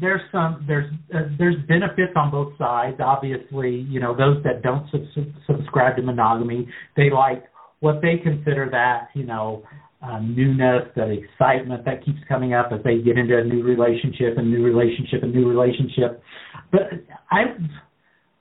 [0.00, 2.96] there's some there's uh, there's benefits on both sides.
[2.98, 7.44] Obviously, you know those that don't sub- subscribe to monogamy, they like
[7.80, 9.64] what they consider that you know
[10.02, 14.36] uh, newness, that excitement that keeps coming up as they get into a new relationship,
[14.36, 16.22] a new relationship, a new relationship.
[16.70, 16.82] But
[17.30, 17.56] I,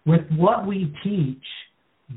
[0.05, 1.43] with what we teach,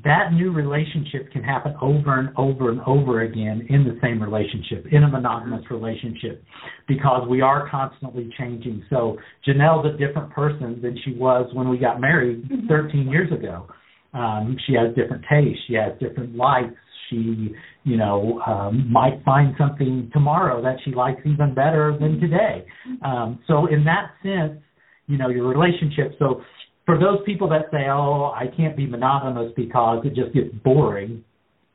[0.04, 4.86] that new relationship can happen over and over and over again in the same relationship,
[4.92, 6.44] in a monogamous relationship,
[6.86, 8.84] because we are constantly changing.
[8.88, 13.66] So Janelle's a different person than she was when we got married 13 years ago.
[14.12, 15.60] Um, she has different tastes.
[15.66, 16.74] She has different likes.
[17.10, 22.64] She, you know, um, might find something tomorrow that she likes even better than today.
[23.04, 24.60] Um, so in that sense,
[25.06, 26.14] you know, your relationship.
[26.18, 26.42] So
[26.86, 31.24] for those people that say, "Oh, I can't be monogamous because it just gets boring,"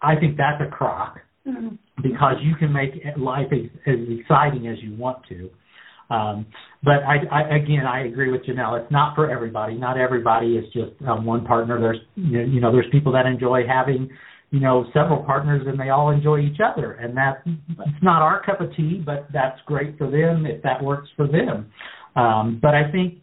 [0.02, 1.76] I think that's a crock mm-hmm.
[2.02, 5.50] because you can make life as, as exciting as you want to.
[6.10, 6.46] Um,
[6.84, 8.80] but I, I, again, I agree with Janelle.
[8.82, 9.76] It's not for everybody.
[9.76, 11.80] Not everybody is just um, one partner.
[11.80, 14.10] There's, you know, there's people that enjoy having,
[14.56, 16.94] you know, several partners and they all enjoy each other.
[16.94, 20.82] And that it's not our cup of tea, but that's great for them if that
[20.82, 21.70] works for them.
[22.16, 23.16] Um, but I think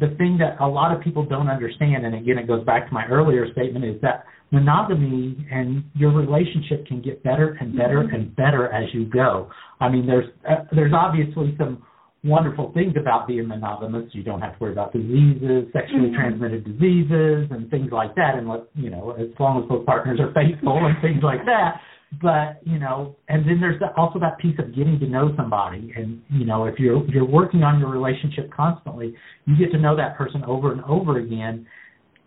[0.00, 2.94] the thing that a lot of people don't understand, and again, it goes back to
[2.94, 8.14] my earlier statement, is that monogamy and your relationship can get better and better mm-hmm.
[8.14, 9.50] and better as you go.
[9.80, 11.82] I mean, there's uh, there's obviously some
[12.24, 14.10] wonderful things about being monogamous.
[14.12, 16.16] You don't have to worry about diseases, sexually mm-hmm.
[16.16, 18.34] transmitted diseases, and things like that.
[18.36, 21.80] And let you know, as long as both partners are faithful and things like that.
[22.22, 25.92] But you know, and then there's also that piece of getting to know somebody.
[25.94, 29.14] And you know, if you're you're working on your relationship constantly,
[29.46, 31.66] you get to know that person over and over again.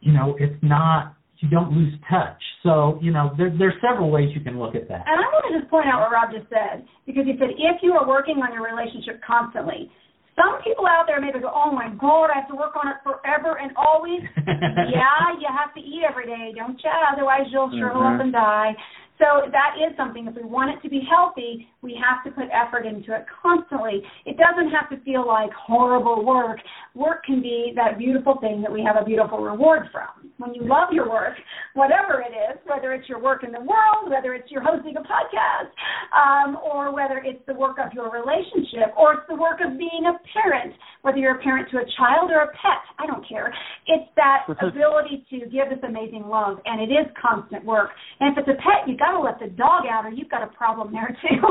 [0.01, 2.37] You know, it's not you don't lose touch.
[2.63, 5.03] So, you know, there, there's several ways you can look at that.
[5.09, 7.81] And I want to just point out what Rob just said, because he said if
[7.81, 9.89] you are working on your relationship constantly,
[10.37, 13.01] some people out there maybe go, oh my God, I have to work on it
[13.03, 14.23] forever and always.
[14.95, 16.91] yeah, you have to eat every day, don't you?
[17.11, 18.15] Otherwise, you'll shrivel mm-hmm.
[18.15, 18.71] up and die.
[19.21, 20.25] So that is something.
[20.25, 24.01] If we want it to be healthy, we have to put effort into it constantly.
[24.25, 26.57] It doesn't have to feel like horrible work.
[26.95, 30.33] Work can be that beautiful thing that we have a beautiful reward from.
[30.41, 31.37] When you love your work,
[31.75, 35.05] whatever it is, whether it's your work in the world, whether it's your hosting a
[35.05, 35.69] podcast,
[36.17, 40.09] um, or whether it's the work of your relationship, or it's the work of being
[40.09, 43.53] a parent, whether you're a parent to a child or a pet, I don't care.
[43.85, 47.91] It's that ability to give this amazing love, and it is constant work.
[48.19, 50.29] And if it's a pet, you got got to let the dog out, or you've
[50.29, 51.41] got a problem there too.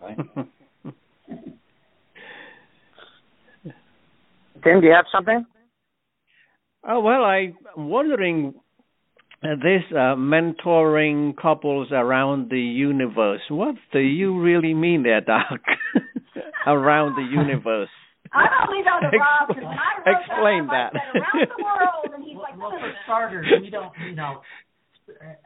[4.64, 5.46] Tim, do you have something?
[6.86, 8.54] Oh well, I'm wondering
[9.42, 13.40] uh, this uh, mentoring couples around the universe.
[13.48, 15.60] What do you really mean there, Doc?
[16.66, 17.88] around the universe.
[18.32, 21.16] I don't leave out the Rob because I wrote Explain that, that.
[21.16, 24.40] around the world, and he's like, well, for starters, we don't, you know,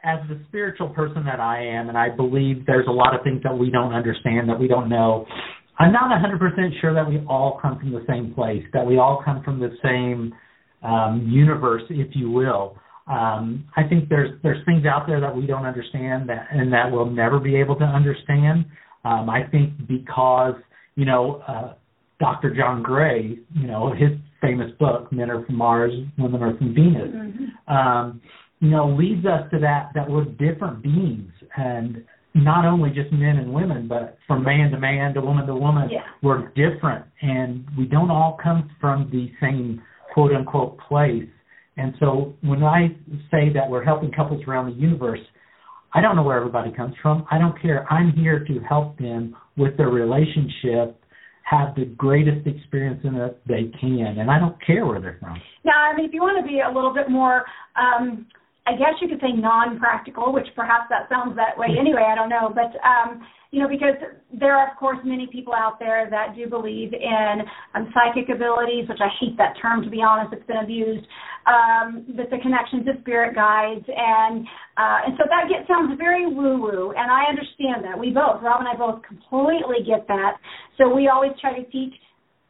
[0.03, 3.41] as the spiritual person that I am, and I believe there's a lot of things
[3.43, 5.25] that we don't understand, that we don't know.
[5.77, 9.21] I'm not 100% sure that we all come from the same place, that we all
[9.23, 10.33] come from the same
[10.83, 12.77] um, universe, if you will.
[13.07, 16.91] Um, I think there's there's things out there that we don't understand that and that
[16.91, 18.65] we'll never be able to understand.
[19.03, 20.55] Um, I think because
[20.95, 21.73] you know uh,
[22.19, 22.55] Dr.
[22.55, 27.09] John Gray, you know his famous book Men Are From Mars, Women Are From Venus.
[27.13, 27.73] Mm-hmm.
[27.73, 28.21] Um,
[28.59, 33.37] you know, leads us to that that we're different beings and not only just men
[33.37, 35.99] and women, but from man to man to woman to woman, yeah.
[36.21, 39.81] we're different and we don't all come from the same
[40.13, 41.29] quote unquote place.
[41.77, 42.87] And so when I
[43.31, 45.19] say that we're helping couples around the universe,
[45.93, 47.25] I don't know where everybody comes from.
[47.31, 47.91] I don't care.
[47.91, 51.01] I'm here to help them with their relationship
[51.43, 55.39] have the greatest experience in it they can, and I don't care where they're from.
[55.63, 58.25] Now, I mean, if you want to be a little bit more um,
[58.67, 62.07] I guess you could say non-practical, which perhaps that sounds that way anyway.
[62.09, 63.95] I don't know, but um, you know, because
[64.33, 67.41] there are of course many people out there that do believe in
[67.75, 70.33] um, psychic abilities, which I hate that term to be honest.
[70.33, 71.05] It's been abused.
[71.45, 74.47] Um, but the connection to spirit guides, and
[74.77, 77.99] uh, and so that get, sounds very woo-woo, and I understand that.
[77.99, 80.41] We both, Rob and I both, completely get that.
[80.79, 81.93] So we always try to teach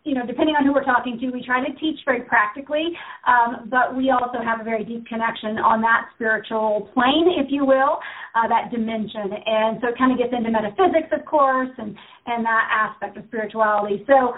[0.06, 2.94] you know, depending on who we're talking to, we try to teach very practically,
[3.26, 7.66] um, but we also have a very deep connection on that spiritual plane, if you
[7.66, 7.98] will,
[8.38, 9.34] uh, that dimension.
[9.34, 11.98] And so it kind of gets into metaphysics, of course, and,
[12.30, 14.06] and that aspect of spirituality.
[14.06, 14.38] So,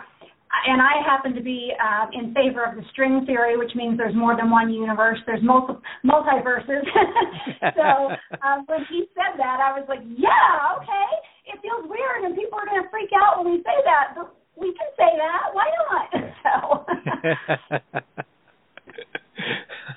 [0.71, 4.15] and I happen to be uh, in favor of the string theory, which means there's
[4.15, 5.19] more than one universe.
[5.27, 5.75] There's multi
[6.07, 6.87] multiverses.
[7.75, 11.11] so um, when he said that, I was like, yeah, okay.
[11.51, 14.15] It feels weird, and people are going to freak out when we say that.
[14.15, 15.53] But we can say that.
[15.53, 16.23] Why not?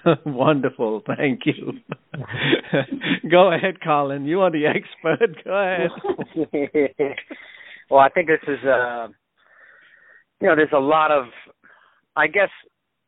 [0.04, 0.16] So.
[0.26, 1.02] Wonderful.
[1.06, 1.74] Thank you.
[3.30, 4.24] Go ahead, Colin.
[4.24, 5.44] You are the expert.
[5.44, 5.90] Go ahead.
[7.90, 9.08] well, I think this is uh
[10.40, 11.26] you know, there's a lot of
[12.16, 12.48] I guess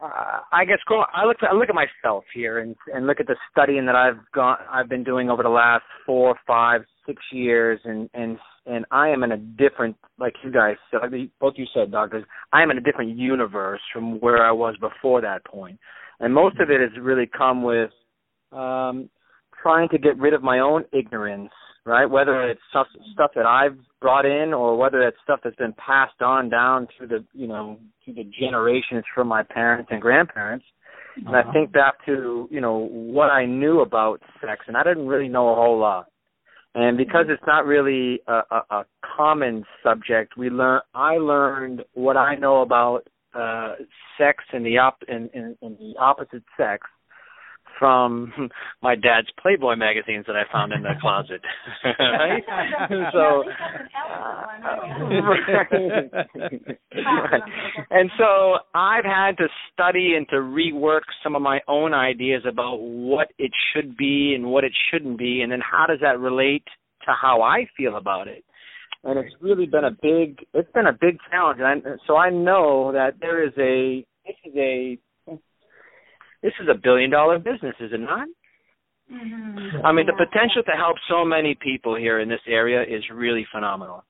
[0.03, 3.37] uh, I guess I look I look at myself here and and look at the
[3.51, 8.11] studying that I've gone I've been doing over the last four, five, six years, and
[8.15, 11.91] and and I am in a different, like you guys said, like both you said,
[11.91, 15.79] doctors, I am in a different universe from where I was before that point,
[16.21, 17.91] and most of it has really come with
[18.53, 19.09] um,
[19.63, 21.51] trying to get rid of my own ignorance
[21.85, 22.07] right?
[22.07, 26.21] Whether it's stuff stuff that I've brought in or whether it's stuff that's been passed
[26.21, 30.65] on down through the you know to the generations from my parents and grandparents.
[31.15, 35.07] And I think back to you know what I knew about sex, and I didn't
[35.07, 36.07] really know a whole lot.
[36.75, 40.81] And because it's not really a, a, a common subject, we learn.
[40.95, 43.75] I learned what I know about uh,
[44.19, 46.87] sex and the op and, and, and the opposite sex
[47.83, 48.33] from
[48.83, 51.41] my dad's Playboy magazines that I found in the closet.
[51.99, 52.45] right?
[53.13, 53.43] so,
[57.91, 62.77] and so I've had to study and to rework some of my own ideas about
[62.77, 66.65] what it should be and what it shouldn't be, and then how does that relate
[67.05, 68.45] to how I feel about it.
[69.03, 71.59] And it's really been a big, it's been a big challenge.
[71.61, 74.97] And I, so I know that there is a, this is a
[76.43, 78.29] this is a billion dollar business, is it not?
[79.13, 79.85] Mm-hmm.
[79.85, 83.47] I mean, the potential to help so many people here in this area is really
[83.53, 84.05] phenomenal.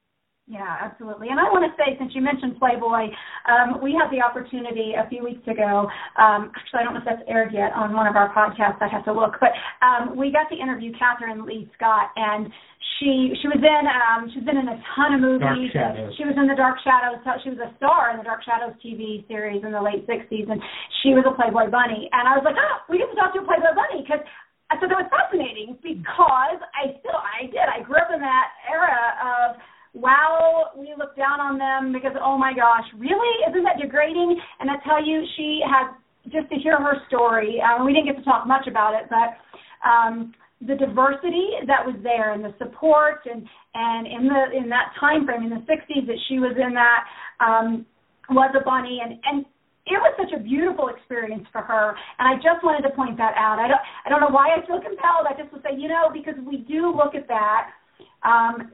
[0.51, 1.31] Yeah, absolutely.
[1.31, 3.15] And I want to say, since you mentioned Playboy,
[3.47, 5.87] um, we had the opportunity a few weeks ago.
[6.19, 8.83] Um, actually, I don't know if that's aired yet on one of our podcasts.
[8.83, 9.55] I have to look, but
[9.87, 12.51] um, we got to interview Kathryn Leigh Scott, and
[12.99, 15.71] she she was in um, she's been in a ton of movies.
[16.19, 17.23] She was in the Dark Shadows.
[17.47, 20.59] She was a star in the Dark Shadows TV series in the late '60s, and
[21.07, 22.11] she was a Playboy bunny.
[22.11, 24.27] And I was like, oh, we get to talk to a Playboy bunny because
[24.75, 28.49] I thought that was fascinating because I still I did I grew up in that
[28.67, 29.49] era of
[29.95, 33.33] wow, we look down on them because, oh my gosh, really?
[33.49, 34.39] Isn't that degrading?
[34.61, 35.93] And I tell you, she had,
[36.33, 39.37] just to hear her story, um, we didn't get to talk much about it, but
[39.87, 40.33] um,
[40.67, 43.43] the diversity that was there and the support and,
[43.75, 47.03] and in the in that time frame in the 60s that she was in that
[47.43, 47.85] um,
[48.31, 49.45] was a bunny and, and
[49.91, 53.35] it was such a beautiful experience for her and I just wanted to point that
[53.35, 53.59] out.
[53.59, 55.27] I don't I don't know why I feel compelled.
[55.27, 57.75] I just would say, you know, because we do look at that
[58.23, 58.71] um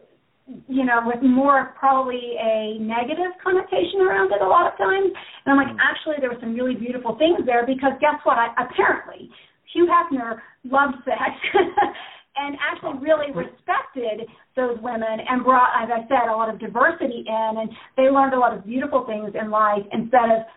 [0.66, 5.12] you know, with more probably a negative connotation around it a lot of times.
[5.44, 5.84] And I'm like, mm-hmm.
[5.84, 8.38] actually, there were some really beautiful things there because guess what?
[8.38, 9.28] I, apparently,
[9.72, 11.36] Hugh Hefner loved sex
[12.36, 13.04] and actually oh.
[13.04, 14.24] really respected
[14.56, 18.32] those women and brought, as I said, a lot of diversity in, and they learned
[18.32, 20.48] a lot of beautiful things in life instead of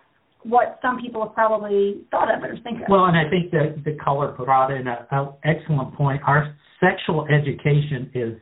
[0.44, 2.88] what some people have probably thought of or think of.
[2.88, 6.20] Well, and I think that the caller brought in an excellent point.
[6.26, 8.34] Our sexual education is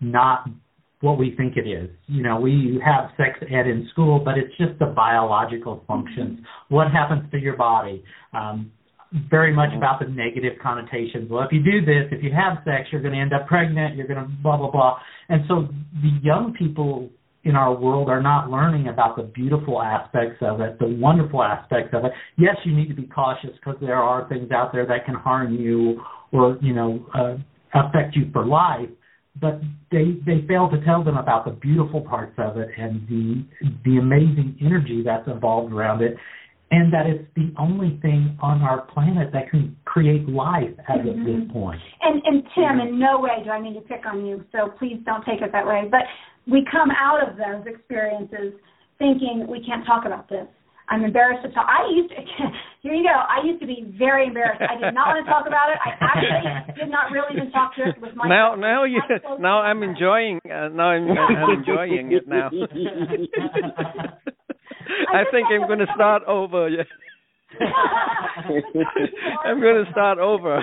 [0.00, 0.46] not
[1.04, 1.90] what we think it is.
[2.06, 6.40] You know, we have sex ed in school, but it's just the biological functions.
[6.70, 8.02] What happens to your body?
[8.32, 8.72] Um,
[9.30, 11.30] very much about the negative connotations.
[11.30, 13.96] Well, if you do this, if you have sex, you're going to end up pregnant.
[13.96, 14.98] You're going to blah blah blah.
[15.28, 15.68] And so
[16.02, 17.10] the young people
[17.44, 21.90] in our world are not learning about the beautiful aspects of it, the wonderful aspects
[21.92, 22.12] of it.
[22.38, 25.54] Yes, you need to be cautious because there are things out there that can harm
[25.54, 26.00] you
[26.32, 27.36] or you know uh,
[27.78, 28.88] affect you for life
[29.40, 29.60] but
[29.90, 33.44] they they fail to tell them about the beautiful parts of it and the
[33.84, 36.16] the amazing energy that's involved around it
[36.70, 41.24] and that it's the only thing on our planet that can create life at mm-hmm.
[41.24, 41.80] this point.
[42.02, 44.98] And and Tim, in no way do I mean to pick on you, so please
[45.04, 45.84] don't take it that way.
[45.90, 46.02] But
[46.50, 48.54] we come out of those experiences
[48.98, 50.46] thinking we can't talk about this.
[50.88, 51.66] I'm embarrassed to talk.
[51.66, 52.16] I used to,
[52.82, 53.14] here you go.
[53.14, 54.60] I used to be very embarrassed.
[54.60, 55.78] I did not want to talk about it.
[55.80, 58.28] I actually did not really even talk to it with my.
[58.28, 59.00] Now, now you,
[59.38, 60.40] now I'm enjoying.
[60.44, 62.50] Uh, now I'm, I'm enjoying it now.
[65.12, 66.68] I, I think I'm going to start over.
[66.68, 66.82] Yeah.
[69.44, 70.62] I'm going to start over.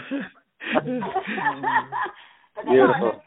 [2.66, 3.22] Beautiful.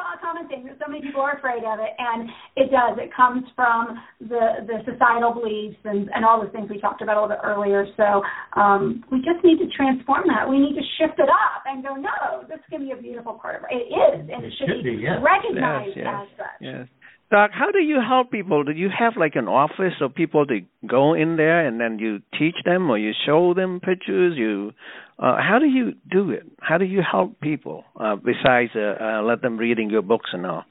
[0.00, 0.68] That's a common thing.
[0.80, 2.96] So many people are afraid of it, and it does.
[2.96, 7.16] It comes from the the societal beliefs and and all the things we talked about
[7.16, 7.86] a little bit earlier.
[7.96, 8.22] So
[8.58, 10.48] um, we just need to transform that.
[10.48, 13.56] We need to shift it up and go, no, this can be a beautiful part
[13.56, 13.76] of it.
[13.76, 15.20] It is, and it, should, should be, yes.
[15.20, 16.60] recognized yes, yes, as such.
[16.60, 16.86] Yes.
[17.30, 18.64] Doc, how do you help people?
[18.64, 22.20] Do you have like an office of people to go in there and then you
[22.36, 24.36] teach them or you show them pictures?
[24.36, 24.72] You,
[25.16, 26.42] uh, how do you do it?
[26.60, 30.44] How do you help people uh, besides uh, uh, let them reading your books and
[30.44, 30.64] all?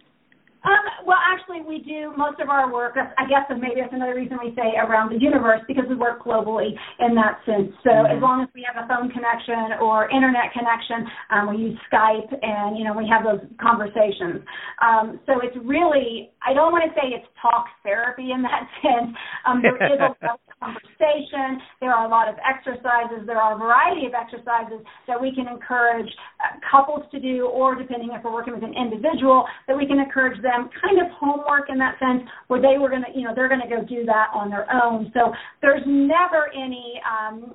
[0.64, 3.00] Um, well, actually, we do most of our work.
[3.00, 6.24] I guess and maybe that's another reason we say around the universe because we work
[6.24, 7.72] globally in that sense.
[7.84, 8.18] So mm-hmm.
[8.18, 12.28] as long as we have a phone connection or internet connection, um, we use Skype,
[12.44, 14.44] and you know we have those conversations.
[14.84, 19.16] Um, so it's really I don't want to say it's talk therapy in that sense.
[19.48, 21.64] Um, there is a lot of conversation.
[21.80, 23.24] There are a lot of exercises.
[23.24, 26.12] There are a variety of exercises that we can encourage
[26.44, 30.04] uh, couples to do, or depending if we're working with an individual, that we can
[30.04, 33.24] encourage them them kind of homework in that sense where they were going to, you
[33.24, 35.14] know, they're going to go do that on their own.
[35.14, 35.30] So
[35.62, 37.54] there's never any, um,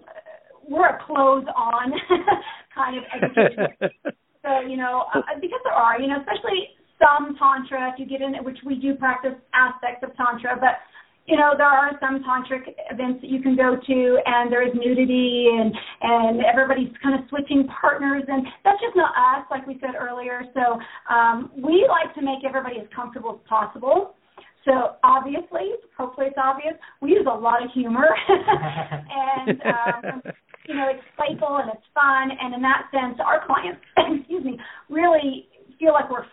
[0.62, 1.90] we're a close on
[2.74, 3.74] kind of education.
[4.46, 6.00] so, you know, uh, because there are.
[6.00, 6.70] You know, especially
[7.02, 7.92] some tantra.
[7.92, 10.78] If you get in, which we do practice aspects of tantra, but
[11.26, 14.74] you know there are some tantric events that you can go to and there is
[14.74, 15.72] nudity and
[16.02, 20.42] and everybody's kind of switching partners and that's just not us like we said earlier.
[20.52, 20.78] So
[21.12, 24.14] um we like to make everybody as comfortable as possible.
[24.64, 28.08] So obviously hopefully it's obvious we use a lot of humor.
[29.14, 30.22] And um
[30.68, 34.58] you know it's playful and it's fun and in that sense our clients excuse me
[34.90, 35.48] really
[35.78, 36.28] feel like we're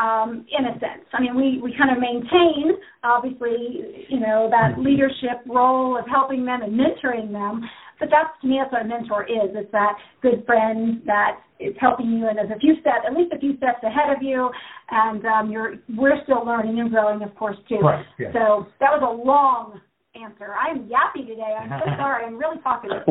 [0.00, 1.04] um, in a sense.
[1.12, 4.84] I mean, we, we kind of maintain, obviously, you know, that mm-hmm.
[4.84, 7.62] leadership role of helping them and mentoring them.
[7.98, 9.50] But that's to me, that's what a mentor is.
[9.52, 13.32] It's that good friend that is helping you and is a few steps, at least
[13.34, 14.50] a few steps ahead of you,
[14.90, 17.76] and um, you're we're still learning and growing, of course, too.
[17.76, 18.32] Right, yeah.
[18.32, 19.82] So that was a long
[20.14, 20.54] answer.
[20.54, 21.54] I'm yappy today.
[21.60, 22.24] I'm so sorry.
[22.24, 23.02] I'm really talkative.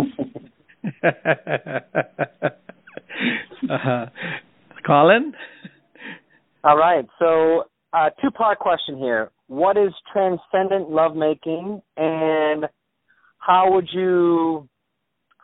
[3.70, 4.08] uh,
[4.88, 5.36] Colin.
[6.64, 7.06] All right.
[7.20, 9.32] So, uh, two part question here.
[9.48, 12.66] What is transcendent lovemaking, and
[13.40, 14.68] how would you,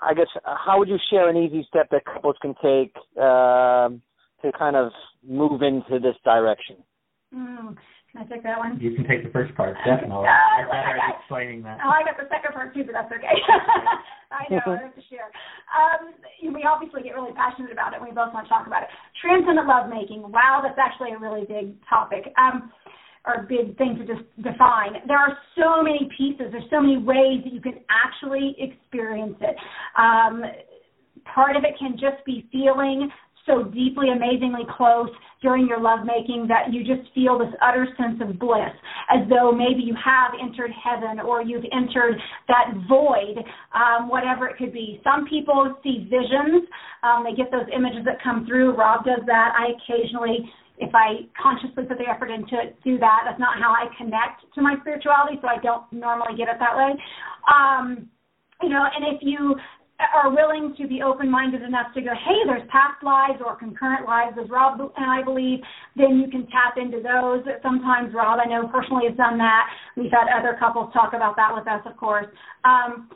[0.01, 3.89] I guess, how would you share an easy step that couples can take uh,
[4.43, 4.91] to kind of
[5.27, 6.77] move into this direction?
[7.33, 7.75] Mm.
[8.15, 8.79] Can I take that one?
[8.79, 10.23] You can take the first part, definitely.
[10.23, 11.83] Uh, I better I, explaining that.
[11.83, 13.35] Oh, I got the second part too, but that's okay.
[14.31, 15.27] I know, I have to share.
[15.67, 16.15] Um,
[16.55, 18.89] we obviously get really passionate about it, and we both want to talk about it.
[19.19, 20.31] Transcendent lovemaking.
[20.31, 22.31] Wow, that's actually a really big topic.
[22.39, 22.71] Um,
[23.27, 25.03] or big thing to just define.
[25.11, 26.55] There are so many pieces.
[26.55, 29.57] There's so many ways that you can actually experience it.
[29.99, 30.43] Um,
[31.27, 33.11] part of it can just be feeling
[33.45, 35.09] so deeply, amazingly close
[35.41, 38.73] during your lovemaking that you just feel this utter sense of bliss,
[39.13, 42.15] as though maybe you have entered heaven or you've entered
[42.47, 43.37] that void,
[43.73, 44.99] um, whatever it could be.
[45.03, 46.65] Some people see visions,
[47.03, 48.75] um, they get those images that come through.
[48.75, 49.53] Rob does that.
[49.53, 53.21] I occasionally if I consciously put the effort into it, do that.
[53.25, 56.75] That's not how I connect to my spirituality, so I don't normally get it that
[56.75, 56.91] way.
[57.47, 58.09] Um,
[58.61, 59.55] you know, and if you
[59.99, 64.35] are willing to be open-minded enough to go, hey, there's past lives or concurrent lives,
[64.41, 65.59] as Rob and I believe,
[65.95, 67.47] then you can tap into those.
[67.63, 69.71] Sometimes Rob, I know personally, has done that.
[69.95, 72.27] We've had other couples talk about that with us, of course.
[72.65, 73.09] Um,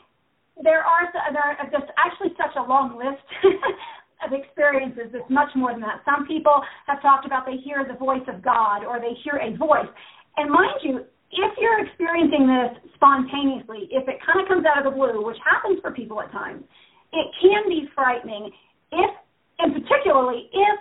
[0.63, 3.23] there are there are just actually such a long list
[4.23, 5.11] of experiences.
[5.13, 6.03] It's much more than that.
[6.03, 9.55] Some people have talked about they hear the voice of God or they hear a
[9.55, 9.87] voice.
[10.37, 14.85] And mind you, if you're experiencing this spontaneously, if it kind of comes out of
[14.89, 16.63] the blue, which happens for people at times,
[17.13, 18.51] it can be frightening.
[18.91, 19.11] If,
[19.59, 20.77] and particularly if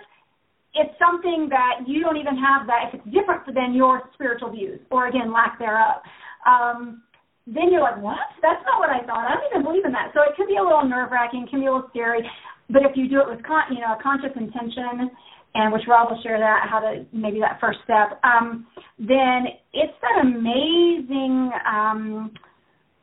[0.73, 4.79] it's something that you don't even have that, if it's different than your spiritual views,
[4.89, 6.01] or again, lack thereof,
[6.45, 7.03] um,
[7.45, 8.29] then you're like, what?
[8.41, 9.25] That's not what I thought.
[9.25, 10.13] I don't even believe in that.
[10.13, 12.21] So it can be a little nerve wracking, can be a little scary.
[12.69, 15.09] But if you do it with, con- you know, a conscious intention
[15.55, 18.19] and which Rob will share that how to maybe that first step.
[18.23, 21.51] Um, then it's that amazing.
[21.65, 22.31] Um,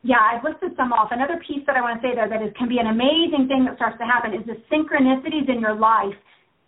[0.03, 1.09] yeah, I've listed some off.
[1.11, 3.64] Another piece that I want to say there that is can be an amazing thing
[3.66, 6.14] that starts to happen is the synchronicities in your life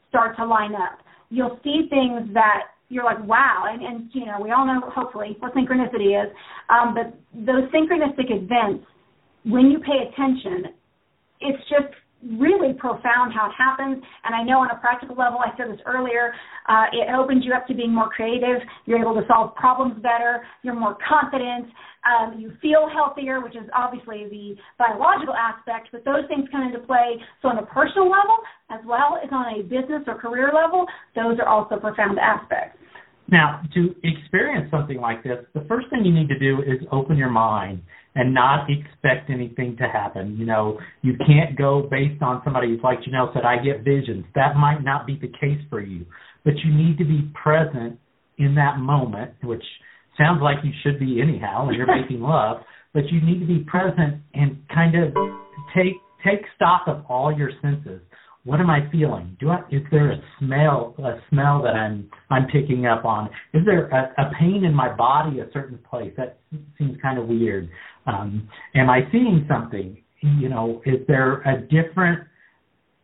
[0.08, 0.98] start to line up.
[1.30, 5.36] You'll see things that you're like, wow, and, and you know, we all know hopefully
[5.38, 6.32] what synchronicity is.
[6.68, 8.84] Um, but those synchronistic events,
[9.44, 10.74] when you pay attention,
[11.40, 14.02] it's just really profound how it happens.
[14.24, 16.34] And I know on a practical level, I said this earlier,
[16.68, 18.58] uh, it opens you up to being more creative.
[18.86, 20.42] You're able to solve problems better.
[20.62, 21.70] You're more confident.
[22.02, 26.80] Um, you feel healthier, which is obviously the biological aspect, but those things come into
[26.80, 27.20] play.
[27.42, 28.38] So on a personal level,
[28.70, 32.78] as well as on a business or career level, those are also profound aspects.
[33.30, 37.16] Now, to experience something like this, the first thing you need to do is open
[37.16, 37.82] your mind
[38.18, 40.36] and not expect anything to happen.
[40.36, 44.24] You know, you can't go based on somebody who's like Janelle said, I get visions.
[44.34, 46.04] That might not be the case for you,
[46.44, 47.96] but you need to be present
[48.36, 49.62] in that moment, which
[50.18, 52.56] sounds like you should be anyhow when you're making love,
[52.92, 55.14] but you need to be present and kind of
[55.76, 55.94] take
[56.26, 58.00] take stock of all your senses
[58.48, 59.36] what am I feeling?
[59.38, 63.28] Do I is there a smell a smell that I'm I'm picking up on?
[63.52, 66.14] Is there a, a pain in my body a certain place?
[66.16, 66.38] That
[66.78, 67.68] seems kind of weird.
[68.06, 70.02] Um, am I seeing something?
[70.22, 72.26] You know, is there a different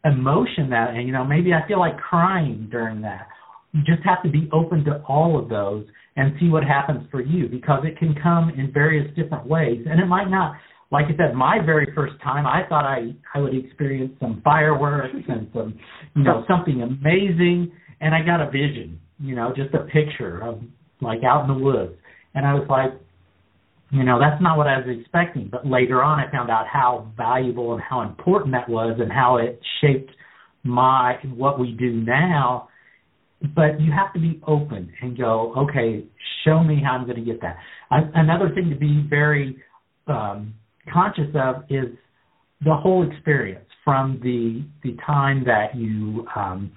[0.06, 3.28] emotion that and you know maybe I feel like crying during that.
[3.72, 5.84] You just have to be open to all of those
[6.16, 10.00] and see what happens for you because it can come in various different ways and
[10.00, 10.56] it might not
[10.94, 15.16] like I said, my very first time, I thought I I would experience some fireworks
[15.28, 15.76] and some,
[16.14, 20.60] you know, something amazing, and I got a vision, you know, just a picture of
[21.00, 21.94] like out in the woods,
[22.34, 22.92] and I was like,
[23.90, 25.48] you know, that's not what I was expecting.
[25.50, 29.38] But later on, I found out how valuable and how important that was, and how
[29.38, 30.12] it shaped
[30.62, 32.68] my what we do now.
[33.54, 36.04] but you have to be open and go, okay,
[36.44, 37.56] show me how I'm going to get that.
[37.90, 39.56] I, another thing to be very
[40.06, 40.54] um,
[40.92, 41.86] conscious of is
[42.64, 46.72] the whole experience from the the time that you um,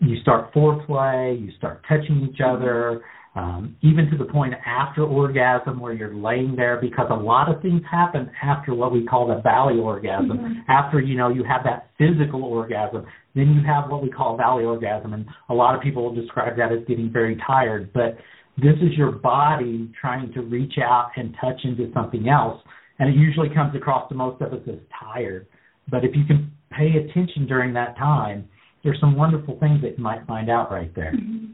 [0.00, 3.02] you start foreplay, you start touching each other,
[3.34, 7.62] um, even to the point after orgasm where you're laying there because a lot of
[7.62, 10.30] things happen after what we call the valley orgasm.
[10.30, 10.70] Mm-hmm.
[10.70, 14.64] After you know you have that physical orgasm, then you have what we call valley
[14.64, 17.92] orgasm, and a lot of people describe that as getting very tired.
[17.92, 18.18] But
[18.58, 22.60] this is your body trying to reach out and touch into something else,
[22.98, 25.46] and it usually comes across to most of us as tired.
[25.90, 28.48] But if you can pay attention during that time,
[28.84, 31.12] there's some wonderful things that you might find out right there.
[31.12, 31.52] Mm-hmm.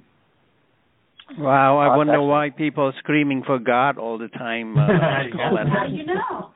[1.36, 4.78] Wow, I wonder why people are screaming for God all the time.
[4.78, 4.86] Uh,
[5.36, 6.52] How do you know?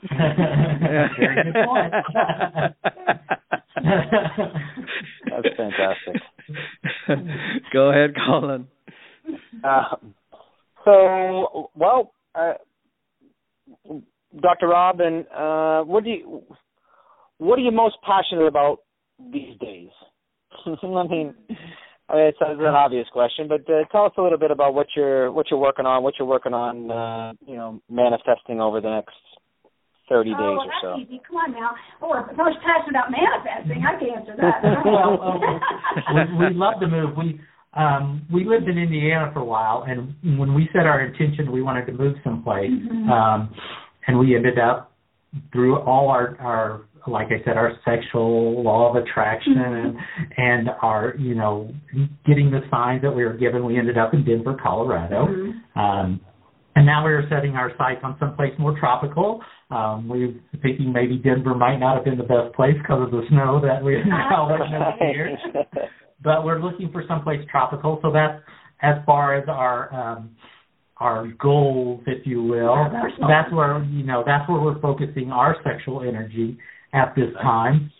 [1.18, 1.92] Very good point.
[5.26, 6.22] That's fantastic.
[7.72, 8.66] Go ahead, Colin.
[9.62, 9.96] Uh,
[10.86, 12.54] so, well, uh,
[14.40, 14.68] Dr.
[14.68, 16.42] Robin, uh, what do you
[17.38, 18.78] what are you most passionate about
[19.18, 19.88] these days?
[20.66, 24.74] I mean, it's, it's an obvious question, but uh, tell us a little bit about
[24.74, 28.80] what you're what you're working on, what you're working on, uh, you know, manifesting over
[28.80, 29.16] the next
[30.08, 31.00] thirty days well, or so.
[31.00, 31.20] Easy.
[31.26, 31.72] Come on now.
[32.02, 34.60] Oh, if I was passionate about manifesting, I can answer that.
[34.84, 35.40] well, well,
[36.14, 37.16] we, we love to move.
[37.16, 37.40] We
[37.74, 41.62] um, we lived in Indiana for a while, and when we set our intention, we
[41.62, 43.10] wanted to move someplace, mm-hmm.
[43.10, 43.54] um,
[44.06, 44.92] and we ended up
[45.52, 49.96] through all our our like I said, our sexual law of attraction and
[50.36, 51.72] and our you know
[52.26, 53.64] getting the signs that we were given.
[53.64, 55.26] We ended up in Denver, Colorado.
[55.26, 55.78] Mm-hmm.
[55.78, 56.20] Um,
[56.74, 59.42] and now we are setting our sights on someplace more tropical.
[59.70, 63.10] Um, we are thinking maybe Denver might not have been the best place because of
[63.10, 65.36] the snow that we have now witnessed here.
[66.22, 67.98] but we're looking for someplace tropical.
[68.00, 68.42] So that's
[68.80, 70.30] as far as our um,
[71.02, 72.76] our goals, if you will.
[73.28, 76.56] That's where you know that's where we're focusing our sexual energy
[76.94, 77.90] at this time.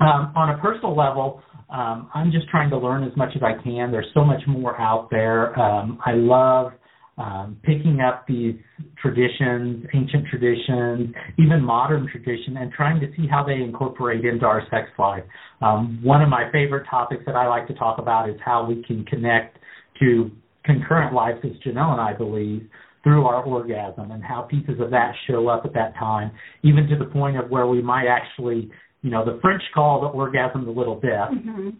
[0.00, 3.62] Um, on a personal level, um, I'm just trying to learn as much as I
[3.62, 3.92] can.
[3.92, 5.58] There's so much more out there.
[5.58, 6.72] Um, I love
[7.18, 8.56] um, picking up these
[9.00, 14.62] traditions, ancient traditions, even modern tradition, and trying to see how they incorporate into our
[14.70, 15.22] sex life.
[15.60, 18.82] Um, one of my favorite topics that I like to talk about is how we
[18.82, 19.58] can connect
[20.00, 20.30] to
[20.64, 22.68] concurrent lives, as Janelle and I believe,
[23.02, 26.30] through our orgasm and how pieces of that show up at that time,
[26.62, 28.70] even to the point of where we might actually,
[29.02, 31.30] you know, the French call the orgasm the little death.
[31.32, 31.70] Mm-hmm.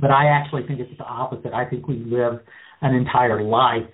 [0.00, 1.52] But I actually think it's the opposite.
[1.52, 2.40] I think we live
[2.80, 3.84] an entire life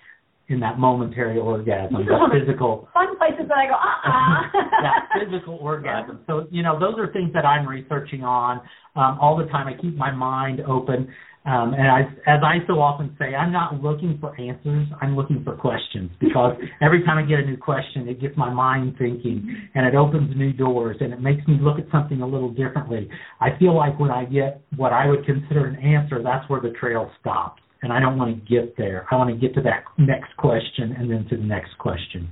[0.49, 2.89] in that momentary orgasm, that physical.
[2.95, 4.63] Fun places that I go, uh-uh.
[4.83, 6.21] that physical orgasm.
[6.27, 8.61] So, you know, those are things that I'm researching on
[8.97, 9.67] um, all the time.
[9.67, 11.09] I keep my mind open.
[11.49, 14.87] Um, and I, as I so often say, I'm not looking for answers.
[15.01, 18.53] I'm looking for questions because every time I get a new question, it gets my
[18.53, 22.27] mind thinking and it opens new doors and it makes me look at something a
[22.27, 23.09] little differently.
[23.41, 26.71] I feel like when I get what I would consider an answer, that's where the
[26.79, 27.63] trail stops.
[27.81, 29.07] And I don't want to get there.
[29.11, 32.29] I want to get to that next question and then to the next question.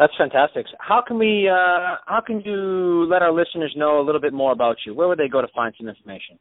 [0.00, 0.64] That's fantastic.
[0.78, 1.46] How can we?
[1.46, 4.94] Uh, how can you let our listeners know a little bit more about you?
[4.94, 6.38] Where would they go to find some information?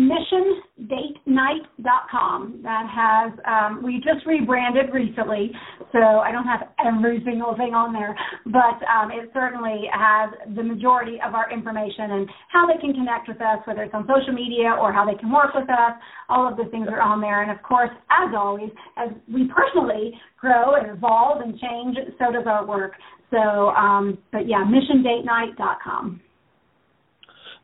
[0.00, 2.60] missiondatenight.com.
[2.62, 5.52] That has um, we just rebranded recently,
[5.92, 10.62] so I don't have every single thing on there, but um, it certainly has the
[10.62, 14.32] majority of our information and how they can connect with us, whether it's on social
[14.32, 15.92] media or how they can work with us.
[16.28, 20.14] All of the things are on there, and of course, as always, as we personally
[20.40, 22.94] grow and evolve and change, so does our work.
[23.30, 26.20] So, um, but yeah, missiondatenight.com.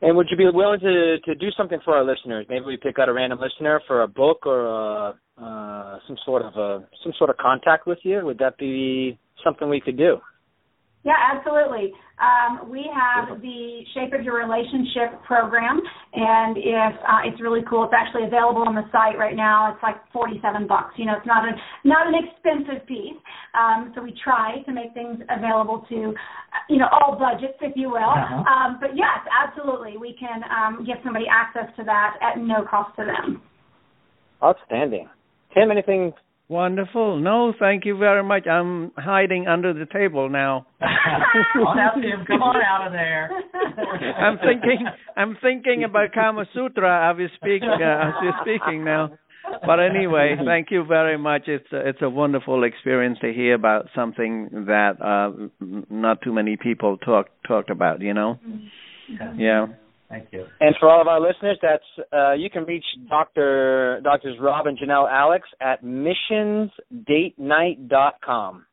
[0.02, 2.46] And would you be willing to to do something for our listeners?
[2.48, 6.42] Maybe we pick out a random listener for a book or a, uh, some sort
[6.42, 8.20] of a some sort of contact with you.
[8.24, 10.18] Would that be something we could do?
[11.06, 11.94] Yeah, absolutely.
[12.18, 15.78] Um, we have the Shape of Your Relationship program,
[16.12, 19.70] and if uh, it's really cool, it's actually available on the site right now.
[19.70, 20.94] It's like forty-seven bucks.
[20.96, 21.52] You know, it's not a
[21.86, 23.14] not an expensive piece.
[23.54, 26.12] Um, so we try to make things available to,
[26.68, 28.10] you know, all budgets, if you will.
[28.10, 28.42] Uh-huh.
[28.42, 32.96] Um, but yes, absolutely, we can um, give somebody access to that at no cost
[32.96, 33.42] to them.
[34.42, 35.08] Outstanding.
[35.54, 36.12] Tim, anything
[36.48, 37.18] Wonderful.
[37.18, 38.46] No, thank you very much.
[38.46, 40.66] I'm hiding under the table now.
[40.80, 42.24] come on out, Tim.
[42.24, 43.30] Come on out of there.
[44.16, 44.86] I'm thinking.
[45.16, 47.62] I'm thinking about Kama Sutra as we speak.
[47.62, 49.18] Uh, as we're speaking now.
[49.64, 51.42] But anyway, thank you very much.
[51.46, 55.48] It's a, it's a wonderful experience to hear about something that uh
[55.90, 58.02] not too many people talk talked about.
[58.02, 58.38] You know.
[58.46, 59.40] Mm-hmm.
[59.40, 59.66] Yeah.
[60.08, 60.46] Thank you.
[60.60, 61.82] And for all of our listeners, that's
[62.12, 68.66] uh, you can reach Doctor Doctors Rob and Janelle Alex at missionsdatenight.com.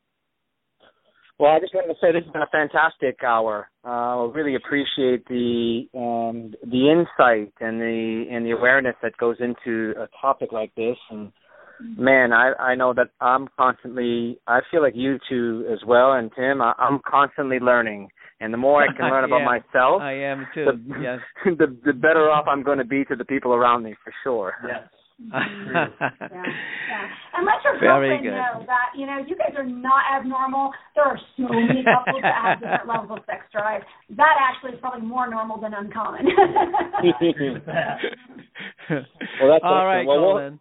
[1.40, 3.68] Well, I just wanted to say this has been a fantastic hour.
[3.84, 9.38] Uh, I really appreciate the um, the insight and the and the awareness that goes
[9.40, 10.98] into a topic like this.
[11.10, 11.32] And
[11.82, 14.40] man, I I know that I'm constantly.
[14.48, 16.62] I feel like you two as well, and Tim.
[16.62, 18.10] I, I'm constantly learning,
[18.40, 20.66] and the more I can learn about myself, I am too.
[20.66, 21.20] the, yes.
[21.58, 24.54] the the better off I'm going to be to the people around me for sure.
[24.68, 24.88] Yes.
[25.24, 25.88] Yeah,
[26.90, 27.08] yeah.
[27.38, 28.32] And let your Very girlfriend good.
[28.36, 30.72] know that, you know, you guys are not abnormal.
[30.96, 33.84] There are so many couples that have different levels of sex drive.
[34.18, 36.26] That actually is probably more normal than uncommon.
[38.90, 39.88] Well, that's All awesome.
[39.88, 40.60] right, Well, we'll- Colin.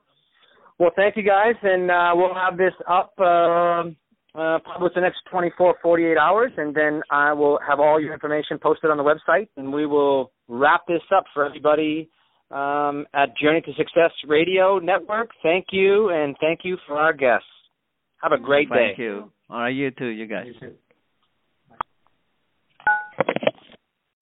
[0.78, 3.96] Well, thank you guys, and uh, we'll have this up um
[4.34, 8.58] uh, probably the next 24, 48 hours, and then I will have all your information
[8.58, 12.08] posted on the website, and we will wrap this up for everybody
[12.50, 15.30] um, at Journey to Success Radio Network.
[15.42, 17.46] Thank you, and thank you for our guests.
[18.22, 18.88] Have a great day.
[18.88, 19.30] Thank you.
[19.50, 20.46] All right, you too, you guys.
[20.46, 20.74] You too.